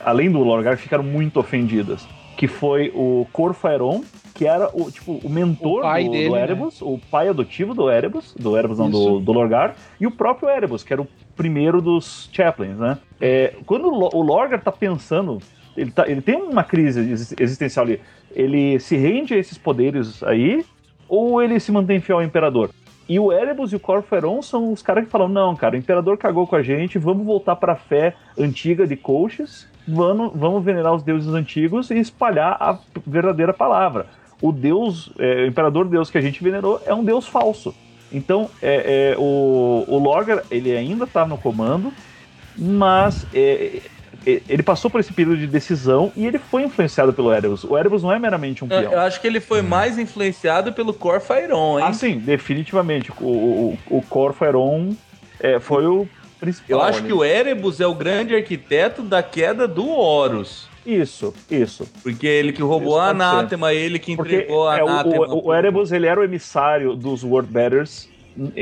[0.03, 2.09] além do Lorgar, ficaram muito ofendidas.
[2.38, 4.03] Que foi o Corfaeron,
[4.40, 6.87] que era o, tipo, o mentor o do, dele, do, Erebus, né?
[6.88, 10.83] o pai adotivo do Erebus, do Erebus não, do, do, Lorgar, e o próprio Erebus,
[10.83, 12.96] que era o primeiro dos Chaplains, né?
[13.20, 15.40] É, quando o Lorgar tá pensando,
[15.76, 17.00] ele, tá, ele tem uma crise
[17.38, 18.00] existencial ali,
[18.35, 20.64] ele se rende a esses poderes aí,
[21.07, 22.70] ou ele se mantém fiel ao Imperador?
[23.07, 26.16] E o Erebus e o Corferon são os caras que falam: não, cara, o Imperador
[26.16, 30.94] cagou com a gente, vamos voltar para a fé antiga de Coaches, vamos, vamos venerar
[30.94, 34.07] os deuses antigos e espalhar a verdadeira palavra
[34.40, 37.74] o Deus, é, o Imperador Deus que a gente venerou é um Deus falso.
[38.12, 41.92] Então, é, é, o, o Lorgar, ele ainda está no comando,
[42.57, 43.81] mas é,
[44.26, 47.62] é, ele passou por esse período de decisão e ele foi influenciado pelo Erebus.
[47.64, 48.92] O Erebus não é meramente um é, peão.
[48.92, 51.87] Eu acho que ele foi mais influenciado pelo Corfairon, hein?
[51.88, 53.12] Ah, sim, definitivamente.
[53.20, 54.94] O, o, o Corfairon
[55.61, 56.81] foi o principal.
[56.81, 57.07] Eu acho ali.
[57.07, 60.69] que o Erebus é o grande arquiteto da queda do Horus.
[60.85, 61.87] Isso, isso.
[62.03, 63.11] Porque ele que roubou Isso a.
[63.11, 65.27] Anátema, ele que Porque entregou a é, o, Anátema.
[65.35, 68.09] o, o Erebus ele era o emissário dos World Betters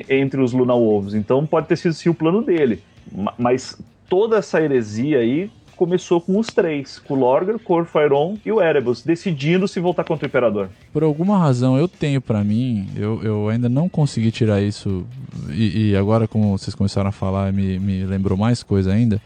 [0.09, 2.83] entre os Luna Wolves, então pode ter sido sim o plano dele.
[3.12, 3.78] Ma- Mas
[4.09, 9.02] toda essa heresia aí começou com os três, com o Lorgar, Corfairon e o Erebus,
[9.04, 10.68] decidindo se voltar contra o Imperador.
[10.92, 15.07] Por alguma razão eu tenho pra mim, eu, eu ainda não consegui tirar isso,
[15.50, 19.22] e, e agora como vocês começaram a falar, me, me lembrou mais coisa ainda.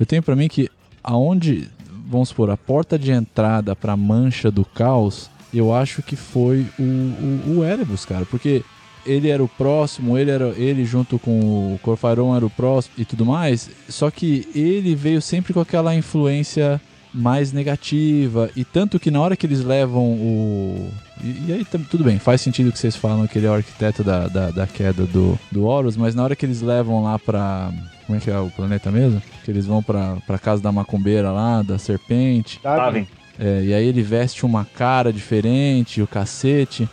[0.00, 0.70] Eu tenho pra mim que
[1.04, 1.68] aonde,
[2.12, 6.82] vamos supor, a porta de entrada pra mancha do caos, eu acho que foi o,
[6.82, 8.62] o, o Erebus, cara, porque
[9.04, 13.04] ele era o próximo, ele era ele junto com o Corfairon era o próximo e
[13.04, 16.80] tudo mais, só que ele veio sempre com aquela influência
[17.14, 20.90] mais negativa e tanto que na hora que eles levam o
[21.22, 24.02] e, e aí tudo bem faz sentido que vocês falam que ele é o arquiteto
[24.02, 27.70] da, da, da queda do, do Horus mas na hora que eles levam lá pra
[28.06, 31.30] como é que é o planeta mesmo que eles vão pra, pra casa da macumbeira
[31.30, 32.76] lá da serpente Tá?
[32.76, 33.06] Taven.
[33.38, 36.88] é, e aí ele veste uma cara diferente, o cacete.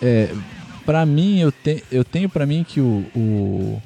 [0.00, 0.30] É,
[0.84, 3.82] para mim, eu, te, eu tenho pra mim que o, o,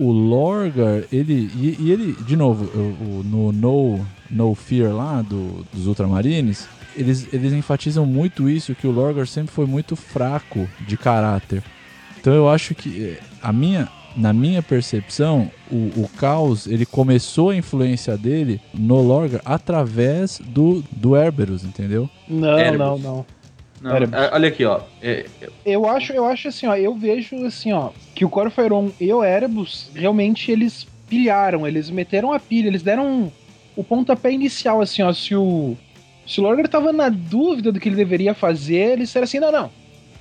[0.00, 1.50] o Lorgar, ele.
[1.54, 2.78] E, e ele, de novo, o,
[3.20, 8.86] o- no no, no Fear lá do, dos Ultramarines, eles, eles enfatizam muito isso, que
[8.86, 11.62] o Lorgar sempre foi muito fraco de caráter.
[12.20, 17.50] Então eu acho que é, a minha, na minha percepção, o, o caos ele começou
[17.50, 22.08] a influência dele no Lorgar através do, do Herberus, entendeu?
[22.28, 22.78] Não, Erebus.
[22.78, 23.26] não, não.
[23.80, 24.80] Não, é, olha aqui, ó.
[25.02, 25.26] É,
[25.64, 29.24] Eu acho, eu acho assim, ó, eu vejo assim, ó, que o Corfairon e o
[29.24, 33.32] Erebus realmente eles pilharam, eles meteram a pilha, eles deram
[33.74, 35.76] o pontapé inicial, assim, ó, se o
[36.26, 39.50] se o Lorgar tava na dúvida do que ele deveria fazer, eles disseram assim, não,
[39.50, 39.70] não,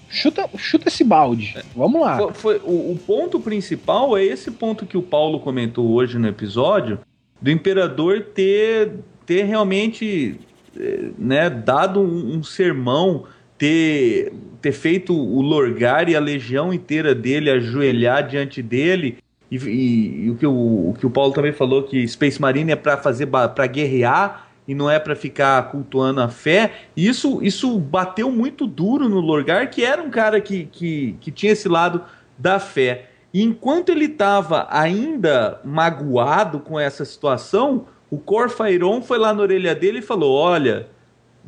[0.09, 2.17] chuta, chuta esse balde, vamos lá.
[2.17, 6.27] Foi- foi- o, o ponto principal é esse ponto que o Paulo comentou hoje no
[6.27, 6.99] episódio,
[7.41, 8.93] do imperador ter,
[9.25, 10.39] ter realmente
[10.75, 13.25] eh, né, dado um, um sermão,
[13.59, 19.17] ter, ter feito o Lorgar e a legião inteira dele ajoelhar diante dele.
[19.51, 22.71] E, e- e o, que o, o que o Paulo também falou, que Space Marine
[22.71, 26.71] é para fazer para guerrear e não é para ficar cultuando a fé.
[26.95, 31.31] E isso, isso bateu muito duro no Lorgar, que era um cara que, que, que
[31.31, 32.01] tinha esse lado
[32.37, 33.09] da fé.
[33.33, 39.75] E enquanto ele estava ainda magoado com essa situação, o Corfairon foi lá na orelha
[39.75, 40.87] dele e falou: Olha,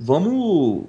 [0.01, 0.33] vamos.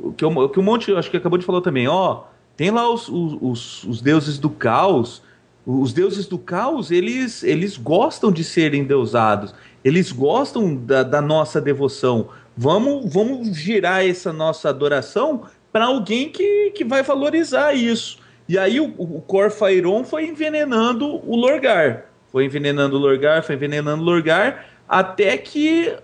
[0.01, 2.23] o Que, o- o que o Monte, acho que acabou de falar também, ó.
[2.57, 5.23] Tem lá os, os, os- deuses do caos.
[5.65, 9.55] Os deuses do caos, eles, eles gostam de serem deusados.
[9.85, 12.29] Eles gostam da, da nossa devoção.
[12.57, 18.19] Vamos, vamos girar essa nossa adoração para alguém que, que vai valorizar isso.
[18.49, 22.07] E aí o, o Corfairon foi envenenando o Lorgar.
[22.31, 25.95] Foi envenenando o Lorgar, foi envenenando o Lorgar, até que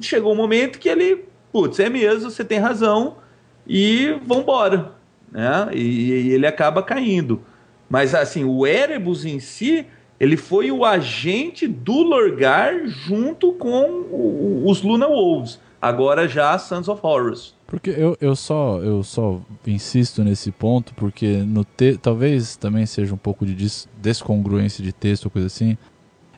[0.00, 1.24] chegou um momento que ele,
[1.54, 3.18] putz, é mesmo, você tem razão,
[3.64, 4.90] e vambora.
[5.30, 5.68] Né?
[5.72, 7.40] E, e ele acaba caindo.
[7.88, 9.86] Mas assim, o Erebus em si,
[10.18, 15.60] ele foi o agente do Lorgar junto com o- os Luna Wolves.
[15.80, 17.54] Agora já Sons of Horus.
[17.66, 23.14] Porque eu, eu só eu só insisto nesse ponto porque no te, talvez também seja
[23.14, 25.76] um pouco de des- descongruência de texto ou coisa assim.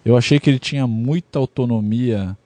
[0.04, 2.36] Eu achei que ele tinha muita autonomia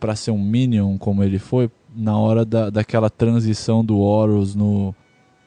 [0.00, 4.94] para ser um Minion como ele foi na hora da, daquela transição do Horus no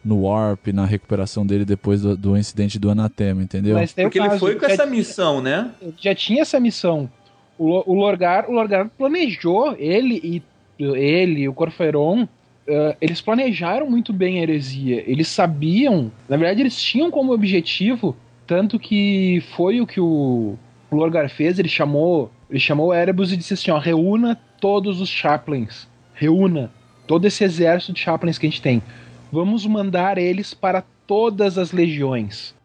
[0.04, 3.76] no Warp, na recuperação dele depois do, do incidente do Anatema, entendeu?
[3.96, 5.72] Porque ele caso, foi com essa tinha- missão, né?
[5.82, 7.10] ele já tinha essa missão.
[7.58, 10.44] O, o Lorgar, o Lorgar planejou, ele e
[10.78, 12.28] ele, e o Corfairon,
[12.68, 15.04] eh, eles planejaram muito bem a heresia.
[15.10, 20.56] Eles sabiam, na verdade, eles tinham como objetivo, tanto que foi o que o,
[20.92, 25.02] o Lorgar fez, ele chamou, ele chamou o Erebus e disse assim, ó, reúna todos
[25.02, 26.72] os chaplains, reúna
[27.06, 28.82] todo esse exército de chaplains que a gente tem.
[29.32, 32.56] Vamos mandar eles para todas as legiões.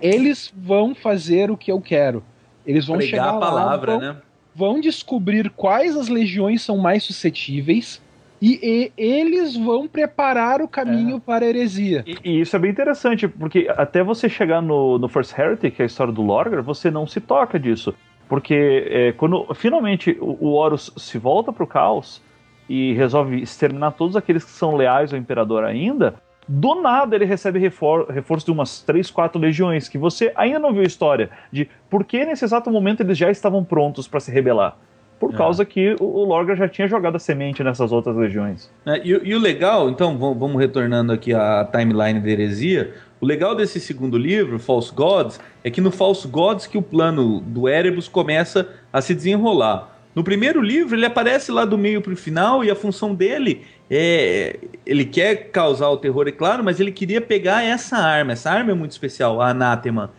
[0.00, 2.22] Eles vão fazer o que eu quero.
[2.64, 4.16] Eles vão Pregar chegar a palavra, lá, vão, né?
[4.54, 8.00] vão descobrir quais as legiões são mais suscetíveis
[8.40, 12.04] e, e eles vão preparar o caminho para a heresia.
[12.06, 15.82] E, e isso é bem interessante, porque até você chegar no, no First Heretic, que
[15.82, 17.94] é a história do Lorgar, você não se toca disso.
[18.28, 22.20] Porque é, quando finalmente o, o Horus se volta pro caos
[22.68, 26.14] e resolve exterminar todos aqueles que são leais ao Imperador ainda,
[26.48, 30.72] do nada ele recebe refor reforço de umas 3, 4 legiões, que você ainda não
[30.72, 34.30] viu a história de por que nesse exato momento eles já estavam prontos para se
[34.30, 34.76] rebelar.
[35.20, 35.36] Por É.
[35.36, 38.68] causa que o, o Lorgar já tinha jogado a semente nessas outras legiões.
[38.84, 42.92] É, e, o- e o legal, então, vamos, vamos retornando aqui à timeline da heresia.
[43.20, 47.38] O legal desse segundo livro, False Gods, é que no False Gods que o plano
[47.40, 49.91] do Erebus começa a se desenrolar.
[50.14, 54.58] No primeiro livro, ele aparece lá do meio pro final e a função dele é.
[54.84, 58.32] Ele quer causar o terror, é claro, mas ele queria pegar essa arma.
[58.32, 60.10] Essa arma é muito especial, a Anátema.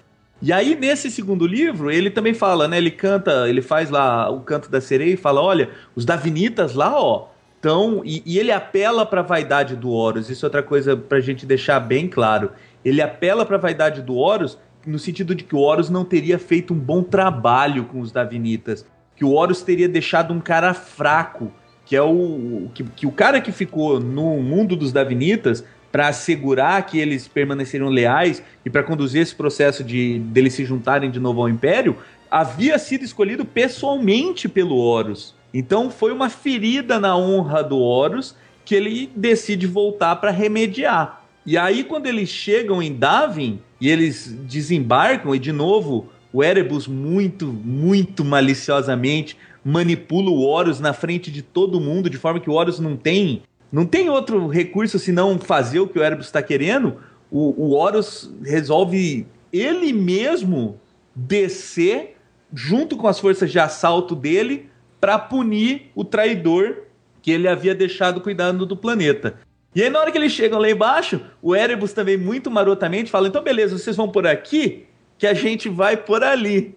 [0.41, 2.77] E aí, nesse segundo livro, ele também fala, né?
[2.77, 6.99] Ele canta, ele faz lá o canto da sereia e fala: olha, os Davinitas lá,
[6.99, 7.27] ó.
[7.59, 10.29] Então, e, e ele apela para a vaidade do Horus.
[10.29, 12.51] Isso é outra coisa para a gente deixar bem claro.
[12.83, 16.37] Ele apela para a vaidade do Horus no sentido de que o Horus não teria
[16.37, 18.85] feito um bom trabalho com os Davinitas,
[19.15, 21.51] que o Horus teria deixado um cara fraco,
[21.85, 26.83] que é o que, que o cara que ficou no mundo dos Davinitas para assegurar
[26.87, 31.41] que eles permaneceriam leais e para conduzir esse processo de deles se juntarem de novo
[31.41, 31.97] ao Império,
[32.31, 35.35] havia sido escolhido pessoalmente pelo Horus.
[35.53, 38.35] Então foi uma ferida na honra do Horus
[38.65, 41.21] que ele decide voltar para remediar.
[41.45, 46.87] E aí quando eles chegam em Davin e eles desembarcam e de novo o Erebus
[46.87, 52.53] muito, muito maliciosamente manipula o Horus na frente de todo mundo, de forma que o
[52.53, 56.97] Horus não tem não tem outro recurso senão fazer o que o Erebus está querendo.
[57.31, 60.79] O, o Horus resolve ele mesmo
[61.15, 62.17] descer
[62.53, 64.69] junto com as forças de assalto dele
[65.01, 66.83] para punir o traidor
[67.19, 69.39] que ele havia deixado cuidando do planeta.
[69.73, 73.27] E aí, na hora que eles chegam lá embaixo, o Erebus também, muito marotamente, fala:
[73.27, 74.85] então, beleza, vocês vão por aqui,
[75.17, 76.75] que a gente vai por ali.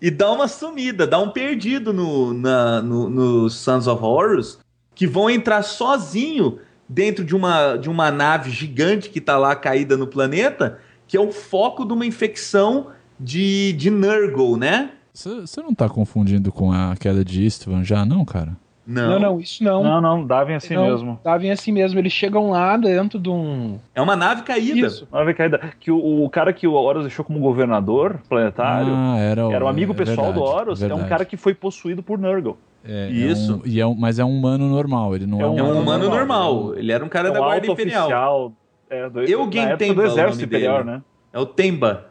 [0.00, 4.58] E dá uma sumida, dá um perdido no, na, no, no Sons of Horus,
[4.94, 6.58] que vão entrar sozinho
[6.88, 11.20] dentro de uma, de uma nave gigante que está lá caída no planeta, que é
[11.20, 14.92] o foco de uma infecção de, de Nurgle, né?
[15.12, 18.56] Você não está confundindo com a queda de Istvan já, não, cara?
[18.86, 19.10] Não.
[19.10, 19.82] não, não, isso não.
[19.82, 21.20] Não, não, Davin assim não, mesmo.
[21.24, 21.98] Davin assim mesmo.
[21.98, 23.80] Eles chegam lá dentro de um.
[23.94, 24.86] É uma nave caída.
[24.86, 25.08] Isso.
[25.10, 25.60] Uma nave caída.
[25.80, 29.64] Que o, o cara que o Horus deixou como governador planetário ah, era, o, era
[29.64, 30.80] um amigo é pessoal verdade, do Horus.
[30.80, 31.00] Verdade.
[31.00, 32.56] É um cara que foi possuído por Nurgle.
[32.84, 33.52] É, Isso.
[33.52, 35.58] É um, e é um, mas é um humano normal, ele não é, é um,
[35.58, 36.54] é um humano normal.
[36.54, 36.78] normal.
[36.78, 38.04] Ele era um cara é da Guarda Imperial.
[38.04, 38.52] Oficial,
[38.88, 41.02] é, do, Eugen Temba, do Exército Imperial, né?
[41.32, 42.06] É o Temba.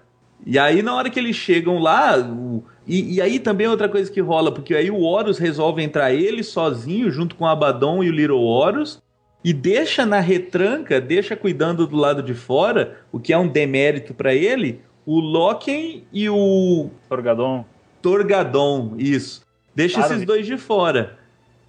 [0.46, 2.64] E aí, na hora que eles chegam lá, o...
[2.88, 6.14] e, e, aí também é outra coisa que rola, porque aí o Horus resolve entrar
[6.14, 9.02] ele sozinho, junto com o Abaddon e o Little Horus,
[9.44, 14.14] e deixa na retranca, deixa cuidando do lado de fora, o que é um demérito
[14.14, 16.90] para ele, o Loken e o.
[17.08, 17.66] Torgadon.
[18.02, 19.44] Torgadon, isso.
[19.74, 20.14] Deixa claro.
[20.14, 21.18] esses dois de fora.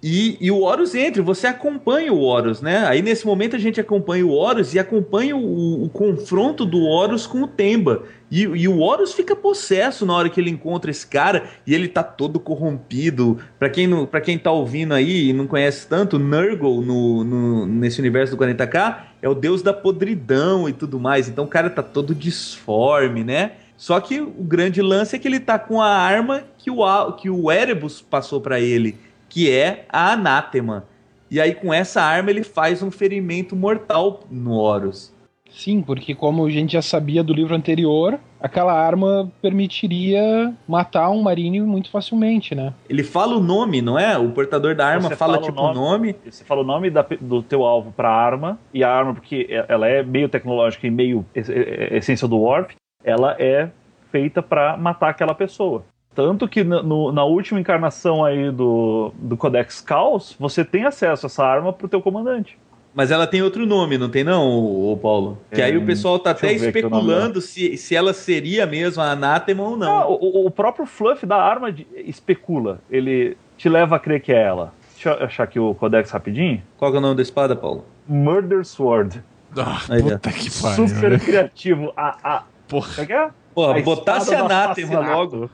[0.09, 2.87] E, e, o Horus entra, você acompanha o Horus, né?
[2.87, 7.27] Aí nesse momento a gente acompanha o Horus e acompanha o, o confronto do Horus
[7.27, 8.03] com o Temba.
[8.31, 11.89] E, e, o Horus fica possesso na hora que ele encontra esse cara e ele
[11.89, 13.37] tá todo corrompido.
[13.59, 17.65] Pra quem, não, pra quem tá ouvindo aí e não conhece tanto, Nurgle no, no,
[17.65, 21.27] nesse universo do 40k é o deus da podridão e tudo mais.
[21.27, 23.51] Então o cara tá todo disforme, né?
[23.75, 27.29] Só que o grande lance é que ele tá com a arma que o, que
[27.29, 28.97] o Erebus passou para ele,
[29.29, 30.85] que é a Anátema.
[31.29, 35.15] E aí com essa arma ele faz um ferimento mortal no Horus.
[35.49, 41.21] Sim, porque como a gente já sabia do livro anterior, aquela arma permitiria matar um
[41.21, 42.73] marine muito facilmente, né?
[42.89, 44.17] Ele fala o nome, não é?
[44.17, 46.15] O portador da arma fala, fala, tipo o nome, nome.
[46.29, 49.87] Você fala o nome da, do teu alvo para arma e a arma porque ela
[49.87, 52.71] é meio tecnológica e meio essência do warp,
[53.03, 53.69] ela é
[54.11, 55.83] feita para matar aquela pessoa.
[56.17, 61.27] Tanto que no, na última encarnação aí do, do Codex Caos, você tem acesso a
[61.27, 62.57] essa arma pro teu comandante.
[62.91, 65.37] Mas ela tem outro nome, não tem não, o Paulo?
[65.53, 69.61] Que é, aí o pessoal tá até especulando se, se ela seria mesmo a anátema
[69.61, 69.91] ou não.
[69.91, 72.79] Ah, o, o, próprio fluff da arma de, especula.
[72.89, 74.73] Ele te leva a crer que é ela.
[74.95, 76.63] Deixa eu achar aqui o codex rapidinho.
[76.77, 77.85] Qual é o nome da espada, Paulo?
[78.07, 79.23] Murder Sword.
[79.55, 80.87] Ah, aí, puta que pariu.
[80.87, 81.19] Super né?
[81.19, 81.93] criativo.
[81.95, 82.43] A, a...
[82.67, 83.03] Porra.
[83.03, 83.29] É é?
[83.57, 85.49] Porra, botasse anátema logo.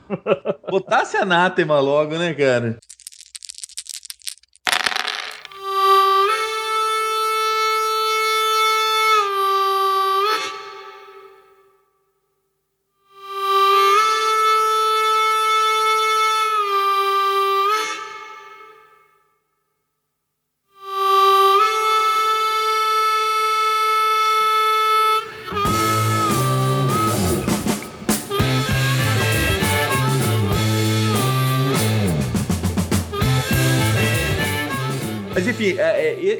[0.70, 2.76] botasse anátema logo, né, cara?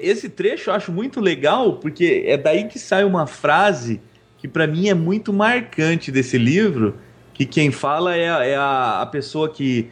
[0.09, 4.01] Esse trecho eu acho muito legal, porque é daí que sai uma frase
[4.39, 6.97] que para mim é muito marcante desse livro,
[7.33, 9.89] que quem fala é, é a, a, pessoa que,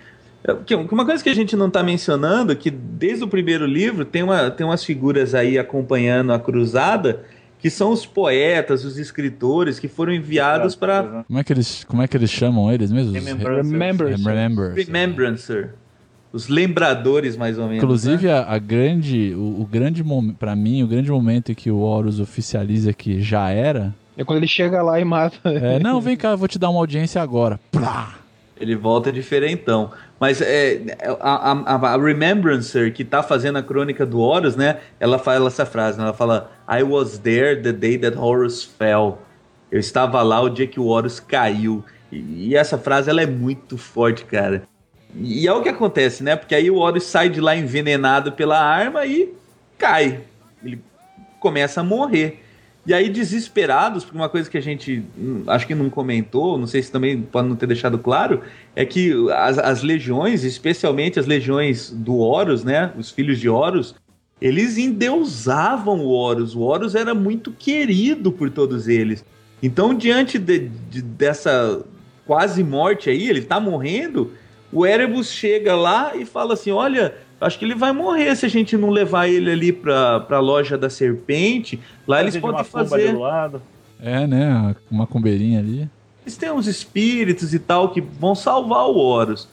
[0.67, 0.75] que...
[0.75, 4.51] Uma coisa que a gente não está mencionando, que desde o primeiro livro tem, uma,
[4.51, 7.25] tem umas figuras aí acompanhando a cruzada,
[7.59, 11.25] que são os poetas, os escritores que foram enviados para.
[11.27, 13.15] Como é que eles como é que eles chamam eles mesmos?
[13.15, 13.65] Remembrancer.
[14.19, 14.87] Remembrancer.
[14.87, 15.75] Remembrancer.
[16.33, 17.83] Os lembradores, mais ou menos.
[17.83, 18.33] Inclusive, né?
[18.33, 21.78] a, a grande, o, o grande momento, pra mim, o grande momento em que o
[21.78, 23.95] Horus oficializa que já era.
[24.16, 25.39] É quando ele chega lá e mata.
[25.45, 27.61] É, não, vem cá, eu vou te dar uma audiência agora.
[27.70, 28.14] Plá!
[28.59, 29.91] Ele volta diferentão.
[30.20, 34.78] Mas é, a, a, a Remembrancer, que tá fazendo a crônica do Horus, né?
[35.01, 39.18] Ela fala essa frase, né, ela fala I was there the day that Horus fell.
[39.70, 41.85] Eu estava lá o dia que o Horus caiu.
[42.12, 44.62] E, e essa frase, ela é muito forte, cara.
[45.15, 46.37] E, é o que acontece, né?
[46.37, 49.33] Porque aí o Horus sai de lá envenenado pela arma e
[49.79, 50.21] cai.
[50.65, 50.81] Ele
[51.39, 52.43] começa a morrer.
[52.85, 56.67] E aí, desesperados, por uma coisa que a gente hum, acho que não comentou, não
[56.67, 58.43] sei se também pode não ter deixado claro,
[58.75, 62.93] é que as, as legiões, especialmente as legiões do Horus, né?
[62.99, 63.95] Os filhos de Horus,
[64.41, 66.57] eles endeusavam o Horus.
[66.57, 69.25] O Horus era muito querido por todos eles.
[69.63, 71.85] Então, diante de, de, dessa
[72.27, 74.33] quase morte aí, ele tá morrendo,
[74.73, 78.49] o Erebus chega lá e fala assim: Olha, acho que ele vai morrer se a
[78.49, 81.79] gente não levar ele ali pra, pra loja da serpente.
[82.07, 83.12] Lá eles podem fazer.
[83.12, 83.62] do lado.
[84.01, 84.75] É, né?
[84.91, 85.89] Uma cumbeirinha ali.
[86.25, 89.49] Eles têm uns espíritos e tal que vão salvar o Horus.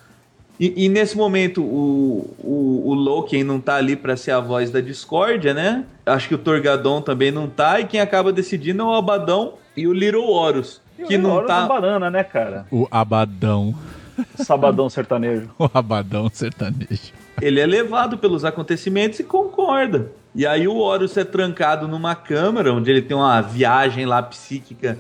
[0.60, 4.70] E, e nesse momento o, o, o Loki não tá ali pra ser a voz
[4.70, 5.86] da discórdia, né?
[6.06, 7.80] Acho que o Torgadon também não tá.
[7.80, 10.82] E quem acaba decidindo é o Abadão e o Little Horus.
[10.98, 11.66] E Que o não Horus é tá.
[11.66, 12.66] banana, né, cara?
[12.72, 13.74] O Abadão.
[14.36, 15.50] Sabadão sertanejo.
[15.58, 17.14] O Abadão sertanejo.
[17.42, 20.12] Ele é levado pelos acontecimentos e concorda.
[20.36, 24.98] E aí o Horus é trancado numa câmara, onde ele tem uma viagem lá psíquica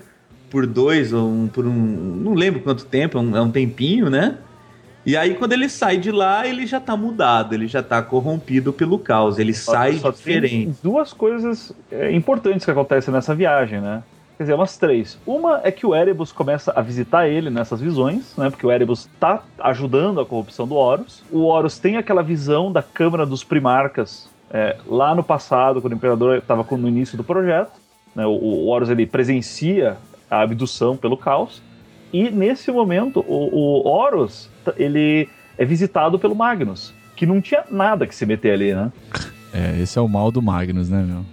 [0.49, 1.71] por dois ou um, por um.
[1.71, 4.37] Não lembro quanto tempo, é um, é um tempinho, né?
[5.05, 8.73] E aí, quando ele sai de lá, ele já tá mudado, ele já tá corrompido
[8.73, 10.49] pelo caos, ele sai Só diferente.
[10.49, 14.03] Tem duas coisas é, importantes que acontecem nessa viagem, né?
[14.39, 15.19] Quer dizer, umas três.
[15.27, 18.49] Uma é que o Erebus começa a visitar ele nessas visões, né?
[18.49, 21.21] Porque o Erebus tá ajudando a corrupção do Horus.
[21.29, 25.95] O Horus tem aquela visão da Câmara dos Primarcas é, lá no passado, quando o
[25.97, 27.73] Imperador estava no início do projeto.
[28.15, 28.25] Né?
[28.25, 29.97] O, o Horus ele presencia
[30.31, 31.61] a abdução pelo caos.
[32.13, 35.27] E nesse momento, o, o Horus ele
[35.57, 38.89] é visitado pelo Magnus, que não tinha nada que se meter ali, né?
[39.53, 41.25] É, esse é o mal do Magnus, né, meu?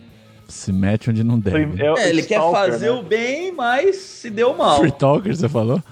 [0.49, 1.83] Se mete onde não deve.
[1.83, 2.93] É É, ele quer Stalker, fazer né?
[2.93, 4.79] o bem, mas se deu mal.
[4.79, 5.83] Free Talker, você falou?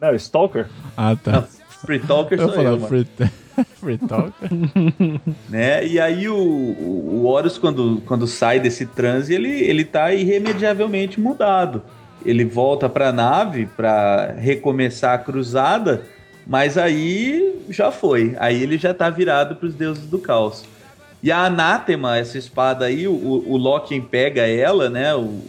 [0.00, 0.66] Não, o Stalker?
[0.96, 1.44] Ah, tá.
[1.84, 2.80] Free Talker Eu sou eu.
[2.80, 3.06] Free,
[3.80, 4.50] free Talker.
[5.48, 5.86] né?
[5.86, 11.20] E aí o, o, o Horus, quando, quando sai desse transe, ele, ele tá irremediavelmente
[11.20, 11.82] mudado.
[12.24, 16.02] Ele volta pra nave pra recomeçar a cruzada,
[16.46, 18.34] mas aí já foi.
[18.38, 20.64] Aí ele já tá virado pros deuses do caos.
[21.24, 23.12] E a Anátema, essa espada aí, o,
[23.46, 25.14] o Loki pega ela, né?
[25.14, 25.40] O,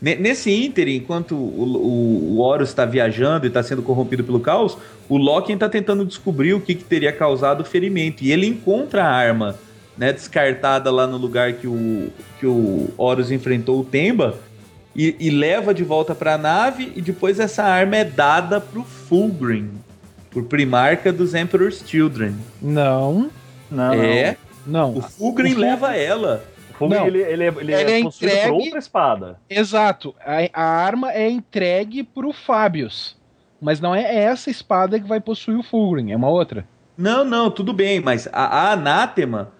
[0.00, 4.38] ne- nesse ínterim, enquanto o, o, o Horus está viajando e está sendo corrompido pelo
[4.38, 4.78] caos,
[5.08, 8.22] o Loki está tentando descobrir o que, que teria causado o ferimento.
[8.22, 9.56] E ele encontra a arma,
[9.98, 10.12] né?
[10.12, 14.36] Descartada lá no lugar que o, que o Horus enfrentou o Temba.
[14.94, 16.92] E, e leva de volta para a nave.
[16.94, 19.68] E depois essa arma é dada pro Fulgrim.
[20.30, 22.36] Por primarca dos Emperor's Children.
[22.62, 23.28] Não,
[23.68, 24.53] Não, é, não.
[24.66, 26.44] O Fulgrim O Fulgrim- leva ela.
[26.70, 27.06] O Fulgrim, Não.
[27.06, 29.38] ele, ele, é- ele, Ele é, é entregue- por outra espada.
[29.48, 30.14] Exato.
[30.20, 33.16] A, a arma é entregue pro Fábios.
[33.60, 36.66] Mas não é essa espada que vai possuir o Fulgrim, é uma outra.
[36.98, 39.50] Não, não, tudo bem, mas a, a anátema,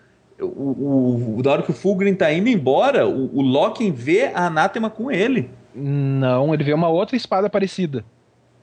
[0.41, 4.27] o, o, o- da hora que o Fulgrim tá indo embora, o, o Loki vê
[4.35, 5.49] a anátema com ele.
[5.75, 8.05] Não, ele vê uma outra espada parecida.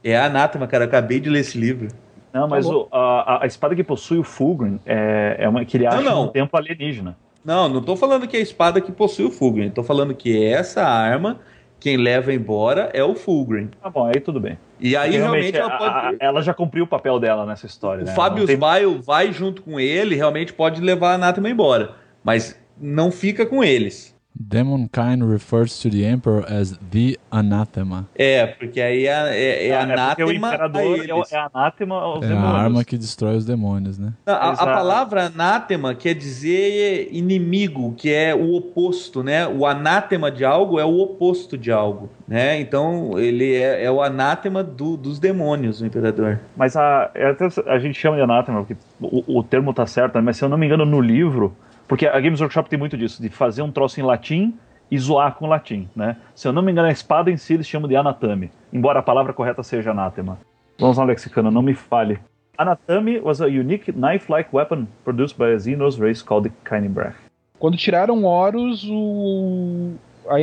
[0.03, 1.87] É a anátema, cara, eu acabei de ler esse livro.
[2.33, 2.87] Não, mas Falou.
[2.91, 6.25] o- a, a- espada que possui o Fulgrim é, é uma que ele acha não.
[6.25, 7.17] no tempo alienígena.
[7.43, 10.43] Não, não tô falando que é a espada que possui o Fulgrim, tô falando que
[10.45, 11.39] essa arma,
[11.79, 13.69] quem leva embora é o Fulgrim.
[13.81, 14.57] Tá bom, aí tudo bem.
[14.79, 15.89] E aí Porque realmente ela pode.
[15.95, 18.13] a- ela já cumpriu o papel dela nessa história, o né?
[18.13, 21.95] Fábio Não tem- Bile vai junto com ele, realmente pode levar a anátema embora.
[22.23, 24.15] Mas não fica com eles.
[24.33, 28.07] Demonkind refers to the Emperor as the Anathema.
[28.15, 31.31] É, porque aí é, é, é Ah, porque o anátema a imperador é, o- eles.
[31.33, 32.55] é anátema aos É a demônios.
[32.55, 34.13] arma que destrói os demônios, né?
[34.25, 39.45] Não, A, a palavra anátema quer dizer inimigo, que é o oposto, né?
[39.47, 42.59] O anátema de algo é o oposto de algo, né?
[42.59, 46.39] Então ele é, é o anátema do- dos demônios, o imperador.
[46.55, 47.35] Mas a, é
[47.67, 50.21] a gente chama de anátema, porque o, o termo tá certo, né?
[50.21, 51.53] mas se eu não me engano, no livro,
[51.91, 54.53] porque a Games Workshop tem muito disso, de fazer um troço em latim
[54.89, 56.15] e zoar com latim, né?
[56.33, 59.03] Se eu não me engano, a espada em si eles chamam de anatame, embora a
[59.03, 60.39] palavra correta seja anátema.
[60.79, 62.17] Vamos lá, lexicano, não me fale.
[62.57, 67.15] Anatame was a unique knife-like weapon produced by a Xenos race called the Kynebrach.
[67.59, 69.91] Quando tiraram Horus, o,
[70.29, 70.35] a,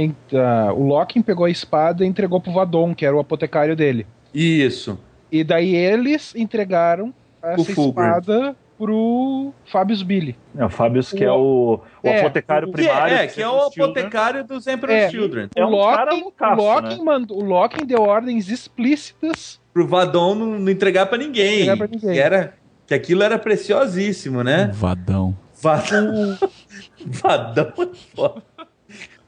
[0.69, 4.07] a- o Loki pegou a espada e entregou pro Vadon, que era o apotecário dele.
[4.35, 4.99] Isso.
[5.33, 10.37] E daí eles entregaram essa espada pro Fabius Billy.
[10.57, 13.15] É, o Fabius, que é o, o É, apotecário o- Que primário.
[13.17, 13.85] é, que é o Children.
[13.85, 15.11] apotecário dos Emperor's É.
[15.11, 15.49] Children.
[15.57, 17.05] É o um cara Locke, loucaço, o Locke né?
[17.05, 19.61] mandou, o Locke deu ordens explícitas.
[19.75, 21.55] Pro Vadon não, não entregar pra ninguém.
[21.63, 22.13] Entregar pra ninguém.
[22.13, 22.55] Que, era,
[22.87, 24.71] que aquilo era preciosíssimo, né?
[24.73, 25.37] Vadão.
[25.61, 26.39] Vadão.
[27.05, 28.43] Vadão é foda.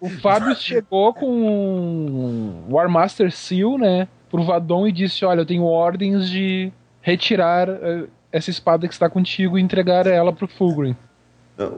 [0.01, 1.27] O Fabius chegou com
[2.69, 6.73] o Warmaster Seal, né, pro Vadon e disse: Olha, eu tenho ordens de
[7.03, 10.97] retirar eh, essa espada que está contigo e entregar ela pro Fulgrim.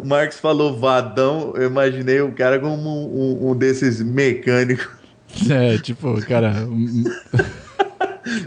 [0.02, 4.88] O Marcos falou vadão, eu imaginei o cara como um, um- um desses mecânicos.
[5.50, 6.52] É, tipo, cara.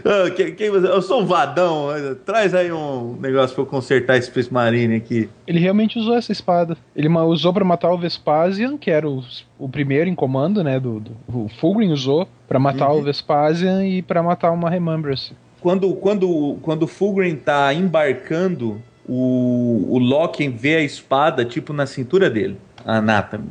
[0.04, 1.88] Ah, quem, quem você- eu sou um vadão,
[2.24, 5.28] traz aí um negócio pra eu consertar esse Space Marine aqui.
[5.46, 6.76] Ele realmente usou essa espada.
[6.94, 9.22] Ele usou pra matar o Vespasian, que era o,
[9.58, 10.80] o primeiro em comando, né?
[10.80, 13.00] Do, do- o Fulgrim usou pra matar Uhum.
[13.00, 15.34] o Vespasian e pra matar uma Remembrance.
[15.66, 21.86] Quando, quando, quando o Fulgrim tá embarcando, o, o Loki vê a espada, tipo, na
[21.86, 22.56] cintura dele.
[22.84, 23.50] A Anatomy.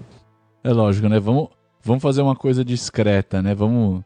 [0.64, 1.20] É lógico, né?
[1.20, 1.50] Vamos,
[1.84, 3.54] vamos fazer uma coisa discreta, né?
[3.54, 4.02] Vamos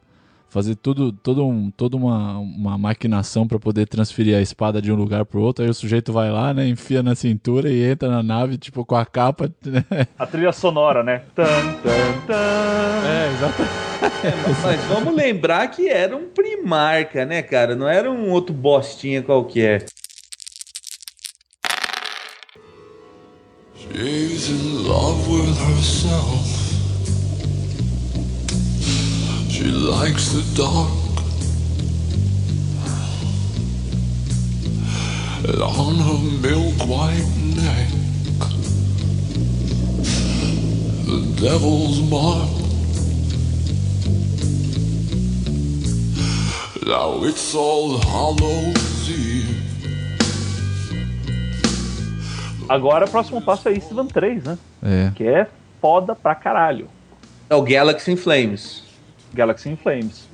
[0.49, 4.95] fazer tudo, todo um, toda uma, uma maquinação para poder transferir a espada de um
[4.95, 5.63] lugar pro outro.
[5.63, 6.67] Aí o sujeito vai lá, né?
[6.67, 9.51] Enfia na cintura e entra na nave, tipo, com a capa.
[9.65, 10.07] Né?
[10.17, 11.21] A trilha sonora, né?
[11.35, 12.33] Tan, tan, tan.
[13.05, 13.89] É, exatamente.
[14.63, 17.75] Mas vamos lembrar que era um primarca, né, cara?
[17.75, 19.85] Não era um outro bostinha qualquer.
[23.75, 26.68] She's in love with herself.
[29.59, 30.89] She likes the dark.
[35.43, 37.89] And on her milk white neck,
[41.05, 42.49] the devil's mark.
[46.87, 49.61] Now it's all Hallows Eve.
[52.69, 54.57] Agora o próximo passo é Eastman 3, né?
[54.81, 55.11] É.
[55.13, 55.47] Que é
[55.81, 56.87] foda pra caralho.
[57.49, 58.87] É o Galaxy in Flames.
[59.33, 60.27] Galaxy in Flames.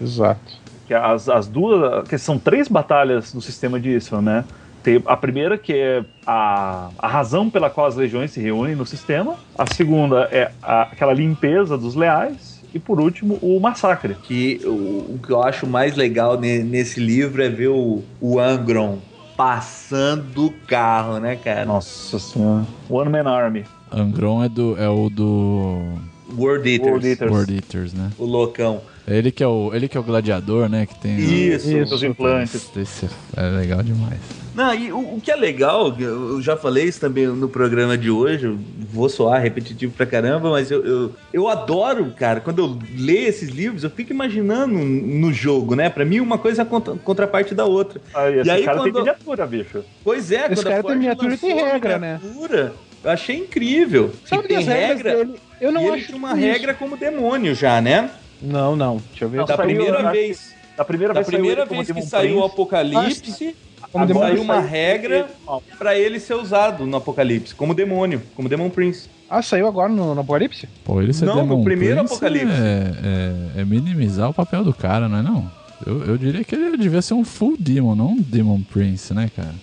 [0.00, 0.40] Exato.
[0.86, 2.06] Que as, as duas.
[2.08, 4.44] Que são três batalhas no sistema de Eastman, né?
[4.82, 8.84] Tem a primeira, que é a, a razão pela qual as legiões se reúnem no
[8.84, 9.36] sistema.
[9.56, 12.60] A segunda é a- aquela limpeza dos leais.
[12.74, 14.14] E por último, o massacre.
[14.14, 18.40] Que o, o que eu acho mais legal ne- nesse livro é ver o, o
[18.40, 18.98] Angron
[19.36, 21.64] passando o carro, né, cara?
[21.64, 22.64] Nossa senhora.
[22.88, 23.64] One Man Army.
[23.90, 25.82] Angron é, do, é o do
[26.36, 26.90] World Eaters.
[26.90, 27.30] World Eaters.
[27.30, 28.10] World Eaters, né?
[28.18, 28.80] O loucão.
[29.06, 30.86] Ele que é o, ele que é o gladiador, né?
[30.86, 31.18] Que tem.
[31.18, 31.76] Isso.
[31.76, 31.94] Isso.
[31.94, 32.70] Os implantes.
[32.76, 33.06] Esse
[33.36, 34.20] é, é legal demais.
[34.54, 38.10] Não, e o, o que é legal, eu já falei isso também no programa de
[38.10, 38.54] hoje,
[38.92, 43.48] vou soar repetitivo pra caramba, mas eu, eu, eu adoro, cara, quando eu leio esses
[43.48, 45.88] livros, eu fico imaginando no jogo, né?
[45.88, 47.98] Pra mim, uma coisa é a contra- contraparte da outra.
[48.14, 49.82] Aí, esse E aí, cara tem quando- miniatura, bicho.
[50.04, 52.20] Pois é, Esse quando a cara tem Forge miniatura e tem a regra, né?
[52.22, 52.72] miniatura,
[53.02, 54.10] Eu achei incrível.
[54.26, 55.34] Sabe que tem regras regra, dele?
[55.62, 56.48] Eu não e ele acho tinha uma tudo isso.
[56.48, 58.10] regra como demônio já, né?
[58.42, 58.96] Não, não.
[59.10, 59.38] Deixa eu ver.
[59.38, 60.54] Não, Da saiu, primeira vez.
[60.76, 62.44] Da primeira Da vez, saiu primeira ele como vez que saiu o.
[62.44, 63.54] Apocalipse,
[63.92, 64.42] Como saiu demônio.
[64.42, 65.26] uma saiu- regra
[65.78, 69.08] pra ele ser usado no Apocalipse, como demônio, como Demon Prince.
[69.30, 70.68] Ah, saiu agora no, no Apocalipse?
[70.84, 72.52] Pô, ele ser Não, no Demon primeiro Prince Apocalipse.
[72.60, 75.50] É, é, é minimizar o papel do cara, não é não?
[75.86, 79.30] Eu, eu diria que ele devia ser um full demon, não um Demon Prince, né,
[79.34, 79.54] cara?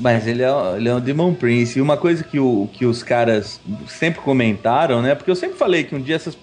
[0.00, 1.78] Mas ele é, ele é um Demon Prince.
[1.78, 5.14] E uma coisa que, o, que os caras sempre comentaram, né?
[5.14, 6.36] Porque eu sempre falei que um dia essas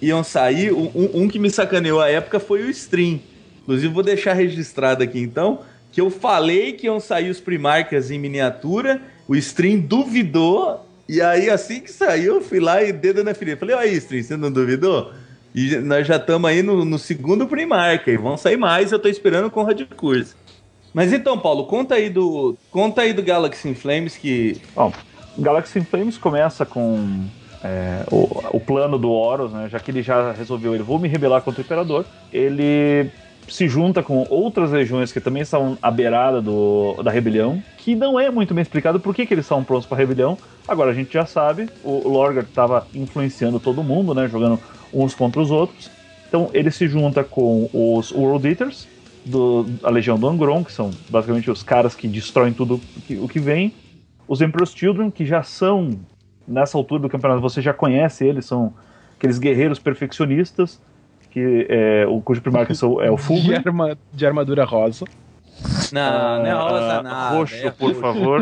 [0.00, 0.72] iam sair.
[0.72, 3.20] Um, um- que me sacaneou à época foi o Stream.
[3.62, 5.60] Inclusive, vou deixar registrado aqui então.
[5.92, 9.00] Que eu falei que iam sair os Primarcas em miniatura.
[9.28, 10.84] O Stream duvidou.
[11.08, 13.56] E aí, assim que saiu, eu fui lá e dedo na ferida.
[13.56, 15.12] Falei, aí, Stream, você não duvidou?
[15.54, 18.10] E nós já estamos aí no, no segundo Primarca.
[18.10, 18.92] E vão sair mais.
[18.92, 20.36] Eu tô esperando com o.
[20.96, 24.90] Mas então, Paulo, conta aí do conta aí do Galaxy in Flames que Bom,
[25.36, 27.22] Galaxy in Flames começa com
[27.62, 29.68] é, o, o plano do Horus, né?
[29.70, 32.06] Já que ele já resolveu, ele vou me rebelar contra o Imperador.
[32.32, 33.10] Ele
[33.46, 38.18] se junta com outras legiões que também estão à beirada do, da rebelião, que não
[38.18, 40.38] é muito bem explicado por que, que eles estavam prontos para a rebelião.
[40.66, 44.28] Agora a gente já sabe, o Lorgar estava influenciando todo mundo, né?
[44.28, 44.58] Jogando
[44.94, 45.90] uns contra os outros.
[46.26, 48.88] Então ele se junta com os World Eaters,
[49.26, 53.28] do, a Legião do Angron, que são basicamente os caras que destroem tudo que- o
[53.28, 53.74] que vem.
[54.28, 55.90] Os Emperor's Children, que já são,
[56.46, 58.72] nessa altura do campeonato, você já conhece eles, são
[59.16, 60.80] aqueles guerreiros perfeccionistas,
[61.30, 62.68] que é, o cujo primário
[63.02, 63.54] é o De, Fulgrim.
[63.54, 65.04] arma, de armadura rosa.
[65.92, 67.36] não, não é rosa Ah, nada.
[67.36, 68.00] Roxo, é por roxo.
[68.00, 68.40] favor.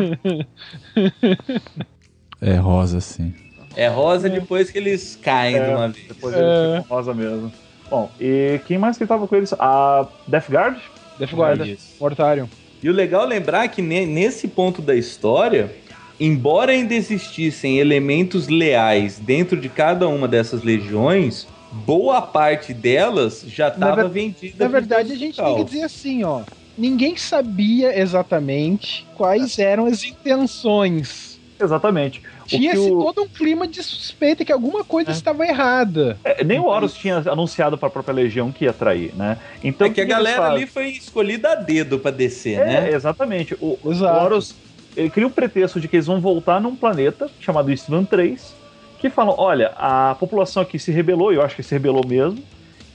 [2.41, 3.33] É rosa, sim.
[3.75, 6.07] É rosa depois que eles caem de uma vez.
[6.07, 6.39] Depois É.
[6.39, 7.51] eles ficam rosa mesmo.
[7.89, 9.53] Bom, e quem mais que tava com eles?
[9.59, 10.77] A Death Guard.
[11.19, 11.61] Death Guard.
[11.69, 11.77] É.
[11.99, 12.47] Mortarion.
[12.81, 15.73] E o legal é lembrar que ne- nesse ponto da história,
[16.19, 23.65] embora ainda existissem elementos leais dentro de cada uma dessas legiões, boa parte delas já
[23.69, 24.63] Na estava ver- vendida.
[24.65, 26.41] Na verdade, a gente tem que dizer assim, ó.
[26.77, 31.34] Ninguém sabia exatamente quais eram as intenções.
[31.59, 32.19] Exatamente.
[32.41, 36.17] O que Tinha-se o- todo um clima de suspeita que alguma coisa estava errada.
[36.23, 39.37] É, nem o Horus tinha anunciado pra própria Legião que ia trair, né?
[39.63, 40.55] Então É que a o eles galera fazem?
[40.57, 42.91] ali foi escolhida a dedo pra descer, É, né?
[42.91, 43.55] exatamente.
[43.61, 43.89] O, o.
[44.03, 44.53] Horus
[44.97, 48.53] ele cria um pretexto de que eles vão voltar num planeta chamado Istvan 3,
[48.99, 52.41] que falam: olha, a população aqui se rebelou, e eu acho que se rebelou mesmo.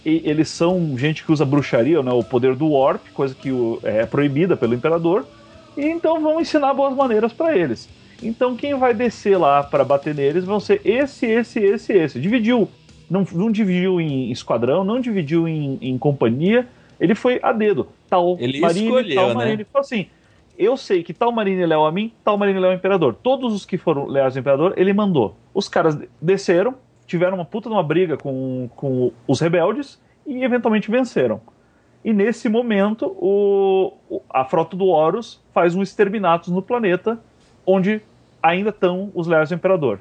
[0.04, 3.78] E eles são gente que usa bruxaria, né, o poder do Warp, coisa que o-
[3.82, 5.26] é proibida pelo Imperador.
[5.76, 7.86] E então vão ensinar boas maneiras pra eles.
[8.22, 12.20] Então quem vai descer lá pra bater neles vão ser esse, esse, esse, esse.
[12.20, 12.68] Dividiu,
[13.10, 16.66] não, não dividiu em esquadrão, não dividiu em, em companhia.
[16.98, 17.88] Ele foi a dedo.
[18.08, 19.34] Tal Ele Marine, escolheu, tal né?
[19.34, 19.54] Marine.
[19.54, 20.06] Ele falou assim:
[20.60, 23.14] eu sei que tal Marine leal a mim, tal Marine é ao Imperador.
[23.14, 25.34] Todos os que foram leais ao Imperador, ele mandou.
[25.54, 26.74] Os caras desceram,
[27.06, 31.40] tiveram uma puta de uma briga com, com os rebeldes e eventualmente venceram.
[32.04, 33.94] E nesse momento, o,
[34.28, 37.18] a frota do Horus faz um exterminatus no planeta,
[37.64, 38.02] onde
[38.42, 40.00] ainda estão os leais ao Imperador.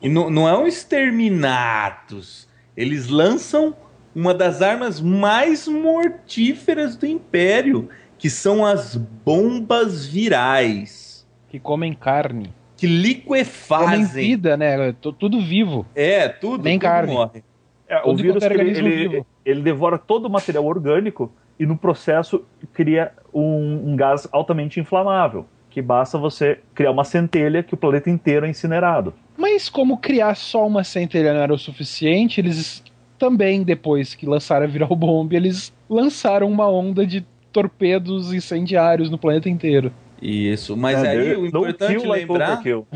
[0.00, 2.48] E não, não é um exterminatus.
[2.76, 3.74] Eles lançam
[4.14, 11.26] uma das armas mais mortíferas do Império, que são as bombas virais.
[11.48, 12.52] Que comem carne.
[12.76, 14.06] Que Comem liquefazem.
[14.24, 14.92] vida, né?
[15.00, 15.84] Tudo vivo.
[15.94, 17.12] É, tudo, Nem carne.
[17.12, 17.42] morre.
[17.88, 23.12] É, o vírus ele, ele, ele devora todo o material orgânico e no processo cria
[23.32, 25.46] um, um gás altamente inflamável,
[25.78, 29.14] que basta você criar uma centelha que o planeta inteiro é incinerado.
[29.36, 32.82] Mas como criar só uma centelha não era o suficiente, eles
[33.16, 39.16] também, depois que lançaram a Viral Bomb, eles lançaram uma onda de torpedos incendiários no
[39.16, 39.92] planeta inteiro.
[40.20, 42.52] Isso, mas É, aí o importante kill like lembrar.
[42.54, 42.86] overkill.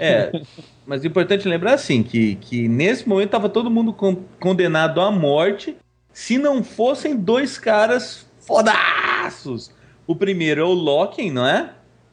[0.00, 0.32] É,
[0.84, 5.12] mas o importante lembrar assim, que, que nesse momento tava todo mundo con- condenado à
[5.12, 5.76] morte
[6.12, 9.70] se não fossem dois caras fodaços.
[10.08, 11.70] O primeiro é o Loken, não é?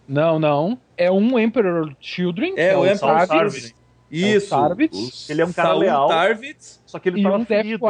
[0.08, 0.78] Não, não.
[0.97, 2.54] É um Emperor Children.
[2.58, 3.84] É, que o Emperor Tarvis, Children.
[4.12, 4.49] Isso.
[4.49, 5.30] Tarvitz.
[5.30, 6.08] o Ele é um cara Saul leal.
[6.08, 7.84] Tarvitz Só que ele E tava um ferido.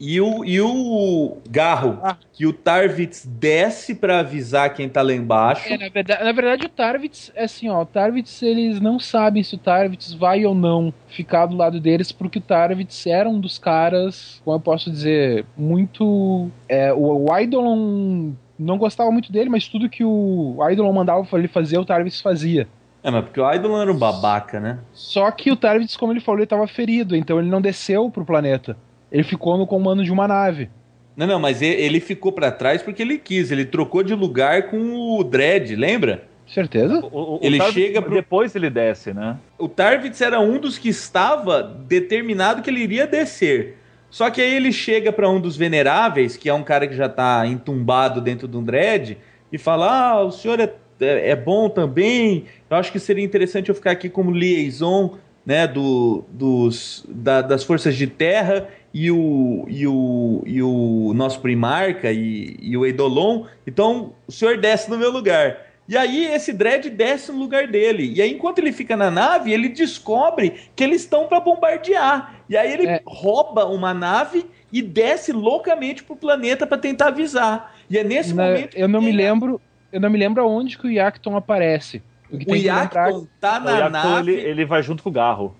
[0.00, 2.16] E o, e o Garro, Ah.
[2.32, 5.72] que o Tarvitz desce pra avisar quem tá lá embaixo.
[5.72, 7.82] É, na, verdade, na verdade, o Tarvitz é assim, ó.
[7.82, 12.10] O Tarvitz, eles não sabem se o Tarvitz vai ou não ficar do lado deles,
[12.10, 16.50] porque o Tarvitz era um dos caras, como eu posso dizer, muito.
[16.68, 21.48] É, o, o Eidolon não gostava muito dele, mas tudo que o Eidolon mandava ele
[21.48, 22.68] fazer, o Tarvitz fazia.
[23.02, 24.78] É, mas porque o Idol era um babaca, né?
[24.92, 28.24] Só que o Tarvitz, como ele falou, ele estava ferido, então ele não desceu pro
[28.24, 28.76] planeta.
[29.12, 30.70] Ele ficou no comando de uma nave.
[31.16, 33.50] Não, não, mas ele ficou pra trás porque ele quis.
[33.52, 36.24] Ele trocou de lugar com o Dredd, lembra?
[36.46, 36.98] Certeza?
[37.12, 39.36] O- o- o Ele Tarvis- chega pro- Depois ele desce, né?
[39.58, 43.78] O Tarvitz era um dos que estava determinado que ele iria descer.
[44.14, 47.08] Só que aí ele chega pra um dos veneráveis, que é um cara que já
[47.08, 49.18] tá entumbado dentro de um dread,
[49.50, 52.44] e fala: Ah, o senhor é, é, é bom também.
[52.70, 57.64] Eu acho que seria interessante eu ficar aqui como liaison né, do, dos, da- das
[57.64, 63.46] forças de terra e o, e o, e o nosso primarca e, e o Eidolon.
[63.66, 65.56] Então o senhor desce no meu lugar.
[65.86, 68.10] E aí esse dread desce no lugar dele.
[68.14, 72.36] E aí, enquanto ele fica na nave, ele descobre que eles estão para bombardear.
[72.48, 73.02] E aí ele É.
[73.04, 77.74] rouba uma nave e desce loucamente pro planeta para tentar avisar.
[77.90, 78.74] E é nesse Na- momento.
[78.74, 79.60] eu não me a- lembro.
[79.92, 82.02] Eu não me lembro aonde que o Yakton aparece.
[82.30, 84.32] O, que O tem que lembrar- Yakton tá O na Yakton, nave.
[84.32, 85.54] ele, ele vai junto com o Garro.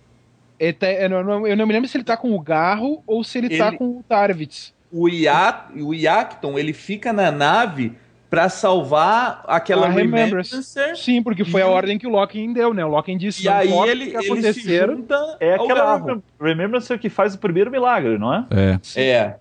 [0.59, 3.23] ele tá- eu, não, eu não me lembro se ele tá com o Garro ou
[3.23, 4.73] se ele, tá Ele- com o Tarvitz.
[4.91, 7.93] o, Ya, o Yakton ele fica na nave
[8.35, 10.51] para salvar aquela A Remembrance.
[10.51, 10.97] Remembrancer.
[10.97, 12.85] Sim, porque foi E a ordem que o Locke deu, né?
[12.85, 14.87] O Locke disse E aí ele, que ele se acontecer.
[14.91, 16.07] junta É aquela Garro.
[16.07, 18.45] Remem- Remembrance que faz o primeiro milagre, não é?
[18.51, 19.01] É.
[19.01, 19.37] É.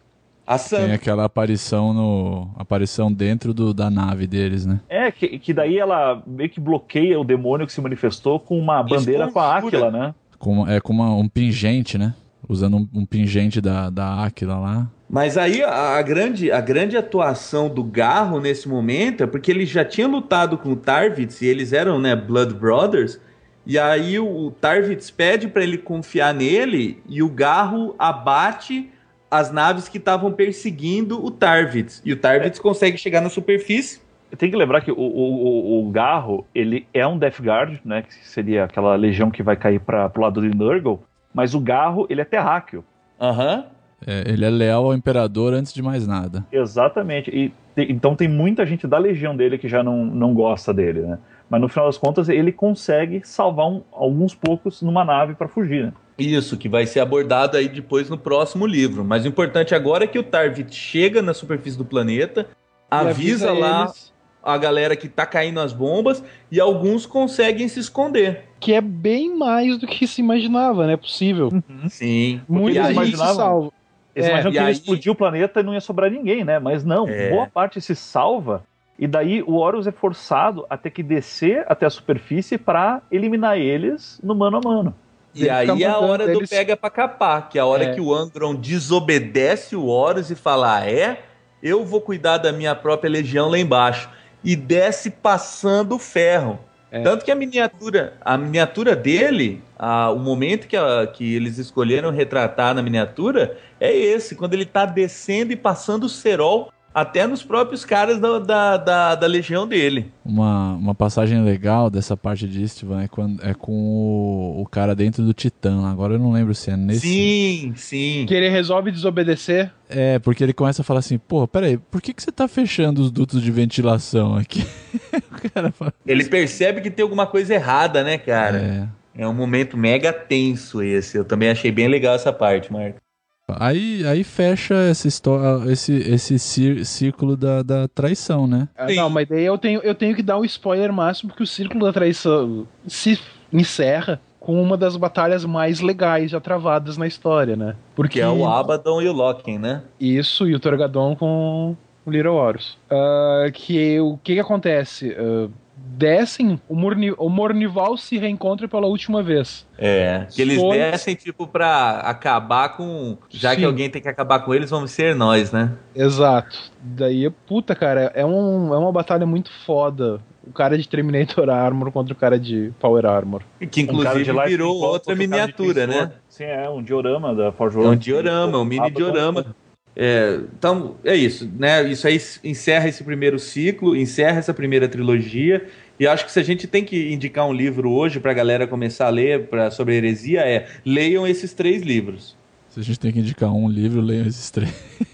[0.45, 0.93] A Tem Sandra.
[0.95, 2.51] aquela aparição no.
[2.57, 4.79] aparição dentro do, da nave deles, né?
[4.87, 8.83] É, que, que daí ela meio que bloqueia o demônio que se manifestou com uma
[8.83, 9.57] bandeira com a.
[9.57, 10.13] Áquila, né?
[10.37, 12.13] Com, é com uma- um pingente, né?
[12.47, 14.87] Usando um, um pingente da, da Aquila lá.
[15.13, 19.63] Mas aí a, a grande, a grande atuação do Garro nesse momento é porque ele
[19.63, 23.21] já tinha lutado com o Tarvitz e eles eram, né, Blood Brothers.
[23.63, 28.89] E aí o, o Tarvitz pede para ele confiar nele e o Garro abate
[29.29, 32.01] as naves que estavam perseguindo o Tarvitz.
[32.03, 34.01] E o Tarvitz consegue chegar na superfície.
[34.35, 38.01] Tem que lembrar que o, o, o- Garro, ele é um Death Guard, né?
[38.01, 41.01] Que seria aquela legião que vai cair para pro lado de Nurgle.
[41.31, 42.83] Mas o Garro, ele é terráqueo.
[43.21, 43.65] Aham.
[44.07, 46.45] É, ele é leal ao imperador antes de mais nada.
[46.51, 47.29] Exatamente.
[47.31, 51.01] E te- então tem muita gente da legião dele que já não, não gosta dele,
[51.01, 51.17] né?
[51.49, 55.85] Mas no final das contas ele consegue salvar um- alguns poucos numa nave pra fugir,
[55.85, 55.93] né?
[56.17, 59.03] Isso, que vai ser abordado aí depois no próximo livro.
[59.03, 62.47] Mas o importante agora é que o Tarvit chega na superfície do planeta,
[62.91, 64.13] E avisa, lá eles
[64.45, 68.43] a galera que tá caindo as bombas e alguns conseguem se esconder.
[68.59, 70.97] Que é bem mais do que se imaginava, né?
[70.97, 71.49] Possível.
[71.89, 72.41] Sim.
[72.47, 73.71] Muita gente se imaginavam- salva.
[74.15, 76.59] Eles É, imaginam que ia aí- explodir o planeta e não ia sobrar ninguém, né?
[76.59, 77.29] Mas não, É.
[77.31, 78.63] boa parte se salva.
[78.99, 83.57] E daí o Horus é forçado a ter que descer até a superfície pra eliminar
[83.57, 84.95] eles no mano a mano.
[85.33, 87.85] E Ele aí é a hora do eles- pega pra capar, que é a hora
[87.85, 87.93] É.
[87.95, 91.23] que o Angron desobedece o Horus e fala: ah, é,
[91.61, 94.07] eu vou cuidar da minha própria legião lá embaixo.
[94.43, 96.59] E desce passando ferro.
[96.93, 97.01] É.
[97.01, 102.11] Tanto que a miniatura, a miniatura dele, a- o momento que, a- que eles escolheram
[102.11, 107.43] retratar na miniatura é esse, quando ele tá descendo e passando o cerol até nos
[107.43, 110.11] próprios caras da, da, da, da legião dele.
[110.23, 114.95] Uma, uma passagem legal dessa parte de Istvan é, quando, é com o, o cara
[114.95, 115.87] dentro do Titã.
[115.89, 117.01] Agora eu não lembro se é nesse.
[117.01, 118.25] Sim, sim.
[118.27, 119.71] Que ele resolve desobedecer.
[119.89, 123.01] É, porque ele começa a falar assim, pô, peraí, por que, que você tá fechando
[123.01, 124.65] os dutos de ventilação aqui?
[125.13, 125.93] o cara fala.
[126.05, 128.57] Ele percebe que tem alguma coisa errada, né, cara?
[128.57, 129.03] É.
[129.15, 131.17] É um momento mega tenso esse.
[131.17, 132.99] Eu também achei bem legal essa parte, Marco.
[133.47, 136.39] Aí, aí fecha essa história, esse, esse
[136.85, 138.69] círculo da, da traição, né?
[138.77, 141.47] Ah, não, mas daí eu tenho, eu tenho que dar um spoiler máximo, porque o
[141.47, 143.19] Círculo da Traição se
[143.51, 147.75] encerra com uma das batalhas mais legais já travadas na história, né?
[147.95, 149.83] Porque Que é o Abaddon e o Loken, né?
[149.99, 151.75] Isso, e o Torgadon com
[152.05, 152.77] o Little Horus.
[152.89, 155.15] Ah, que o que, que acontece?
[155.17, 155.49] Ah,
[155.85, 159.67] descem, o, Morni, o Mornival se reencontra pela última vez.
[159.77, 160.25] É.
[160.33, 163.17] Que eles Foi- descem, tipo, pra acabar com.
[163.29, 163.65] Já que Sim.
[163.67, 165.71] alguém tem que acabar com eles, vamos ser nós, né?
[165.93, 166.57] Exato.
[166.81, 170.21] Daí, puta, cara, é, um, é uma batalha muito foda.
[170.45, 173.41] O cara de Terminator Armor contra o cara de Power Armor.
[173.71, 176.11] Que Um inclusive de Life virou outra miniatura, né?
[176.27, 178.03] Sim, é um diorama da Forge É um World.
[178.03, 179.55] diorama, um mini diorama.
[179.95, 181.83] É, então, é isso, né?
[181.87, 185.67] Isso aí encerra esse primeiro ciclo, encerra essa primeira trilogia.
[185.99, 189.07] E acho que se a gente tem que indicar um livro hoje pra galera começar
[189.07, 192.35] a ler pra, sobre heresia, é leiam esses três livros.
[192.73, 194.73] Se a gente tem que indicar um livro, leiam esses três.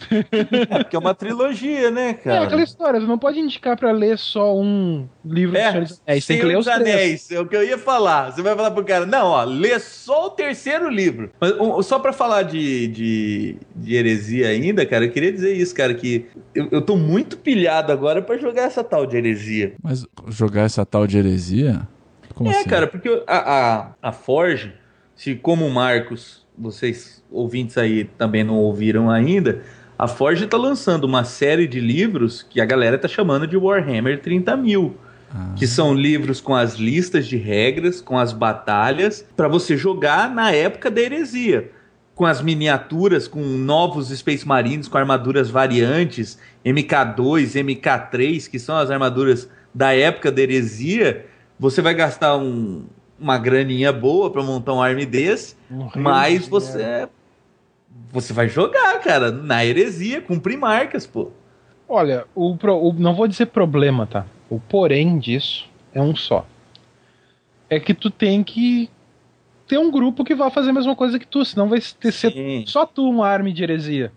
[0.10, 2.44] É, porque é uma trilogia, né, É cara?
[2.46, 6.26] aquela história, tu não pode indicar pra ler só um livro do É, Senhor Anéis,
[6.26, 6.96] tem que ler os dos três.
[6.96, 8.32] Anéis, é o que eu ia falar.
[8.32, 11.32] Você vai falar pro cara, não, ó, lê só o terceiro livro.
[11.38, 15.76] Mas um, só pra falar de, de, de heresia ainda, cara, eu queria dizer isso,
[15.76, 19.74] cara, que eu, eu tô muito pilhado agora pra jogar essa tal de heresia.
[19.84, 21.86] Mas jogar essa tal de heresia?
[22.34, 22.70] Como é, assim?
[22.70, 24.72] cara, porque a, a, a Forge,
[25.14, 29.62] se como o Marcos, vocês ouvintes aí também não ouviram ainda,
[29.98, 34.20] a Forge tá lançando uma série de livros que a galera tá chamando de Warhammer
[34.22, 34.96] 30 mil.
[35.32, 35.54] Ah.
[35.56, 40.52] que são livros com as listas de regras, com as batalhas, para você jogar na
[40.52, 41.70] época da heresia.
[42.16, 48.90] Com as miniaturas, com novos Space Marines, com armaduras variantes, MK2, MK3, que são as
[48.90, 51.28] armaduras da época da heresia.
[51.60, 52.86] Você vai gastar um-
[53.20, 55.56] uma graninha boa para montar um arme desse,
[56.04, 57.08] mas você.
[58.12, 61.32] Você vai jogar, cara, na heresia, cumprir marcas, pô.
[61.88, 64.26] Olha, o, pro- o- não vou dizer problema, tá?
[64.50, 66.46] O porém disso é um só.
[67.70, 68.90] É que tu tem que
[69.68, 72.32] ter um grupo que vá fazer a mesma coisa que tu, senão vai ter, ser
[72.68, 74.12] só tu um arme de heresia.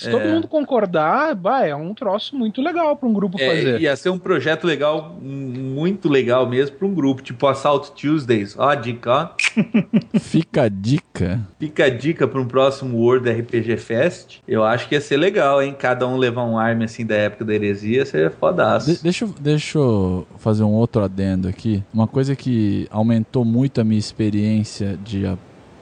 [0.00, 0.10] Se É.
[0.10, 3.80] todo mundo concordar, bah, é um troço muito legal pra um grupo É, fazer.
[3.80, 8.56] ia ser um projeto legal, muito legal mesmo para um grupo, tipo Assault Tuesdays.
[8.58, 9.28] Ó, a dica, ó.
[10.18, 11.40] Fica a dica.
[11.58, 14.38] Fica a dica para um próximo World RPG Fest.
[14.48, 15.74] Eu acho que ia ser legal, hein?
[15.78, 18.90] Cada um levar um arma assim da época da heresia, seria fodaço.
[18.94, 21.82] De- deixa, eu- deixa eu fazer um outro adendo aqui.
[21.92, 25.26] Uma coisa que aumentou muito a minha experiência de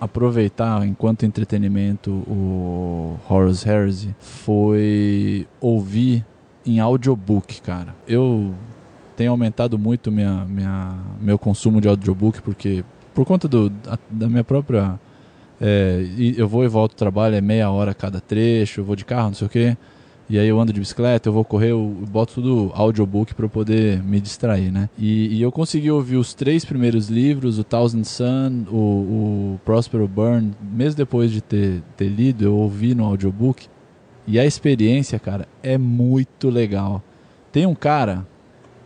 [0.00, 6.24] aproveitar enquanto entretenimento o Horus Heresy foi ouvir
[6.64, 7.94] em audiobook, cara.
[8.06, 8.54] Eu
[9.16, 12.84] tenho aumentado muito minha, minha, meu consumo de audiobook porque
[13.14, 14.98] por conta do, da, da minha própria
[15.60, 16.04] é,
[16.36, 19.28] eu vou e volto do trabalho, é meia hora cada trecho, eu vou de carro,
[19.28, 19.76] não sei o quê.
[20.28, 23.48] E aí eu ando de bicicleta, eu vou correr, eu boto tudo audiobook para eu
[23.48, 24.90] poder me distrair, né?
[24.98, 30.06] E, e eu consegui ouvir os três primeiros livros, o Thousand Sun, o, o Prospero
[30.06, 33.66] Burn, mesmo depois de ter, ter lido, eu ouvi no audiobook.
[34.26, 37.02] E a experiência, cara, é muito legal.
[37.50, 38.26] Tem um cara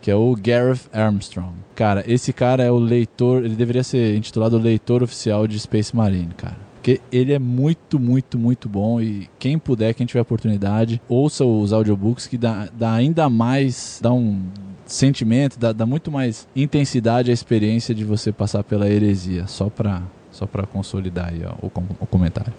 [0.01, 1.53] que é o Gareth Armstrong.
[1.75, 6.33] Cara, esse cara é o leitor, ele deveria ser intitulado leitor oficial de Space Marine,
[6.37, 6.62] cara.
[6.83, 11.71] Porque ele é muito, muito, muito bom e quem puder, quem tiver oportunidade, ouça os
[11.71, 14.41] audiobooks que dá, dá ainda mais, dá um
[14.85, 20.03] sentimento, dá, dá muito mais intensidade à experiência de você passar pela heresia, só pra,
[20.29, 21.71] só pra consolidar aí ó, o,
[22.01, 22.51] o comentário.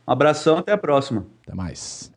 [0.05, 1.25] abração, até a próxima.
[1.45, 2.11] Até mais.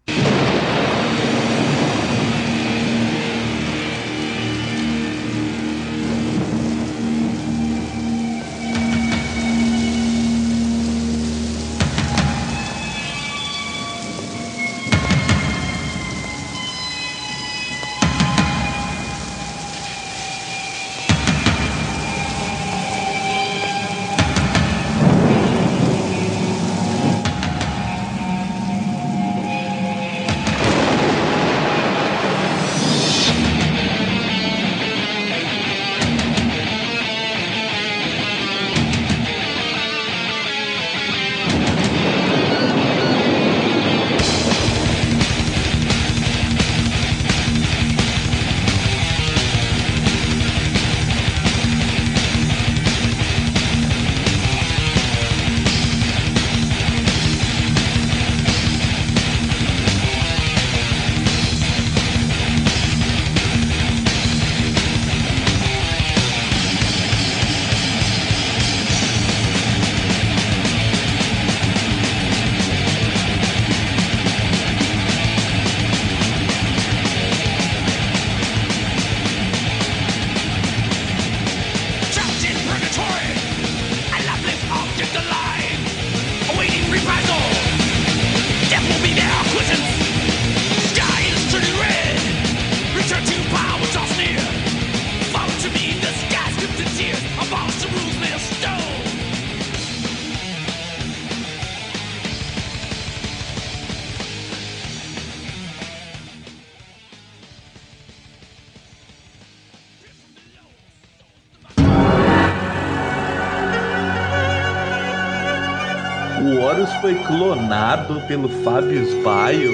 [117.02, 119.70] Foi clonado pelo Fábio Baio.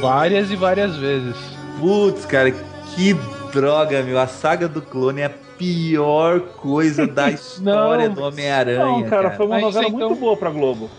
[0.00, 1.36] Várias e várias vezes.
[1.80, 3.14] Putz, cara, que
[3.52, 4.18] droga, meu.
[4.18, 8.84] A saga do clone é a pior coisa da história Não, do Homem-Aranha.
[8.84, 10.90] Não, cara, foi uma Mas novela então- muito boa pra Globo.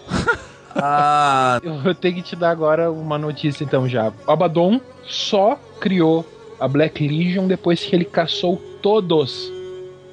[0.73, 4.11] Ah, Eu, eu tenho que te dar agora uma notícia então já.
[4.25, 6.25] O Abaddon só criou
[6.59, 9.51] a Black Legion depois que ele caçou todos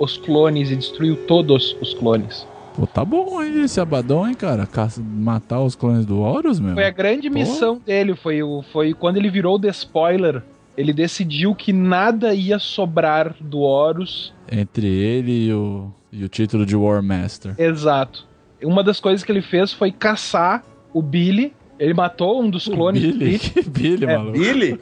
[0.01, 2.45] os clones e destruiu todos os clones.
[2.75, 4.67] Pô, tá bom aí esse Abaddon, hein, cara?
[4.67, 6.75] Caça- Matar os clones do Horus, meu.
[6.75, 7.35] Foi a grande Pô.
[7.35, 10.43] missão dele, foi, o, foi quando ele virou o The Spoiler.
[10.75, 14.33] Ele decidiu que nada ia sobrar do Horus.
[14.51, 17.55] Entre ele e o, e o título de War Master.
[17.59, 18.27] Exato.
[18.63, 20.65] Uma das coisas que ele fez foi caçar
[20.95, 21.53] o Billy.
[21.79, 23.39] Ele matou um dos clones do Billy?
[23.39, 24.39] Billy, Billy, É, maluco?
[24.39, 24.81] Billy?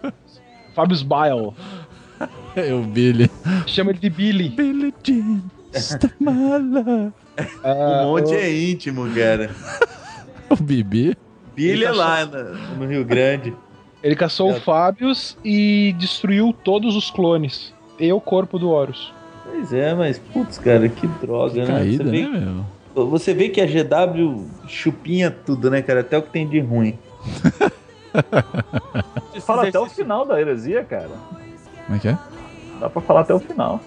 [0.76, 1.52] Fabius Bile.
[2.54, 3.28] É o Billy.
[3.66, 4.48] Chama ele de Billy.
[4.50, 5.40] Billy Jean,
[5.74, 7.12] stop my love.
[7.64, 9.50] Ah, um monte o- é íntimo, cara.
[10.50, 11.16] O Bibi.
[11.54, 12.42] Billy é lá na-
[12.76, 13.54] no Rio Grande.
[14.02, 14.56] Ele caçou É.
[14.56, 17.72] o Fabius e destruiu todos os clones.
[18.00, 19.12] E o corpo do Horus.
[19.44, 21.66] Pois é, mas putz, cara, que droga, né?
[21.66, 22.40] Caída, Você vê, né,
[22.94, 23.06] meu?
[23.06, 26.00] você vê que a GW chupinha tudo, né, cara?
[26.00, 26.98] Até o que tem de ruim.
[29.42, 31.10] Fala até o final da heresia, cara.
[31.86, 32.18] Como é que é?
[32.80, 33.80] Dá pra falar até o final.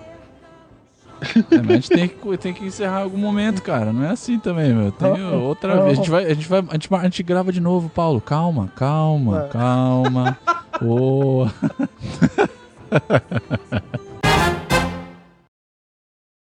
[1.52, 3.92] É, mas a gente tem que, tem que encerrar em algum momento, cara.
[3.94, 4.92] Não é assim também, meu.
[4.92, 5.94] Tem outra vez.
[5.94, 8.22] A gente, vai, a, gente vai, a, gente, a gente grava de novo, Paulo.
[8.22, 10.38] Calma, calma, calma.
[10.82, 11.48] Ô.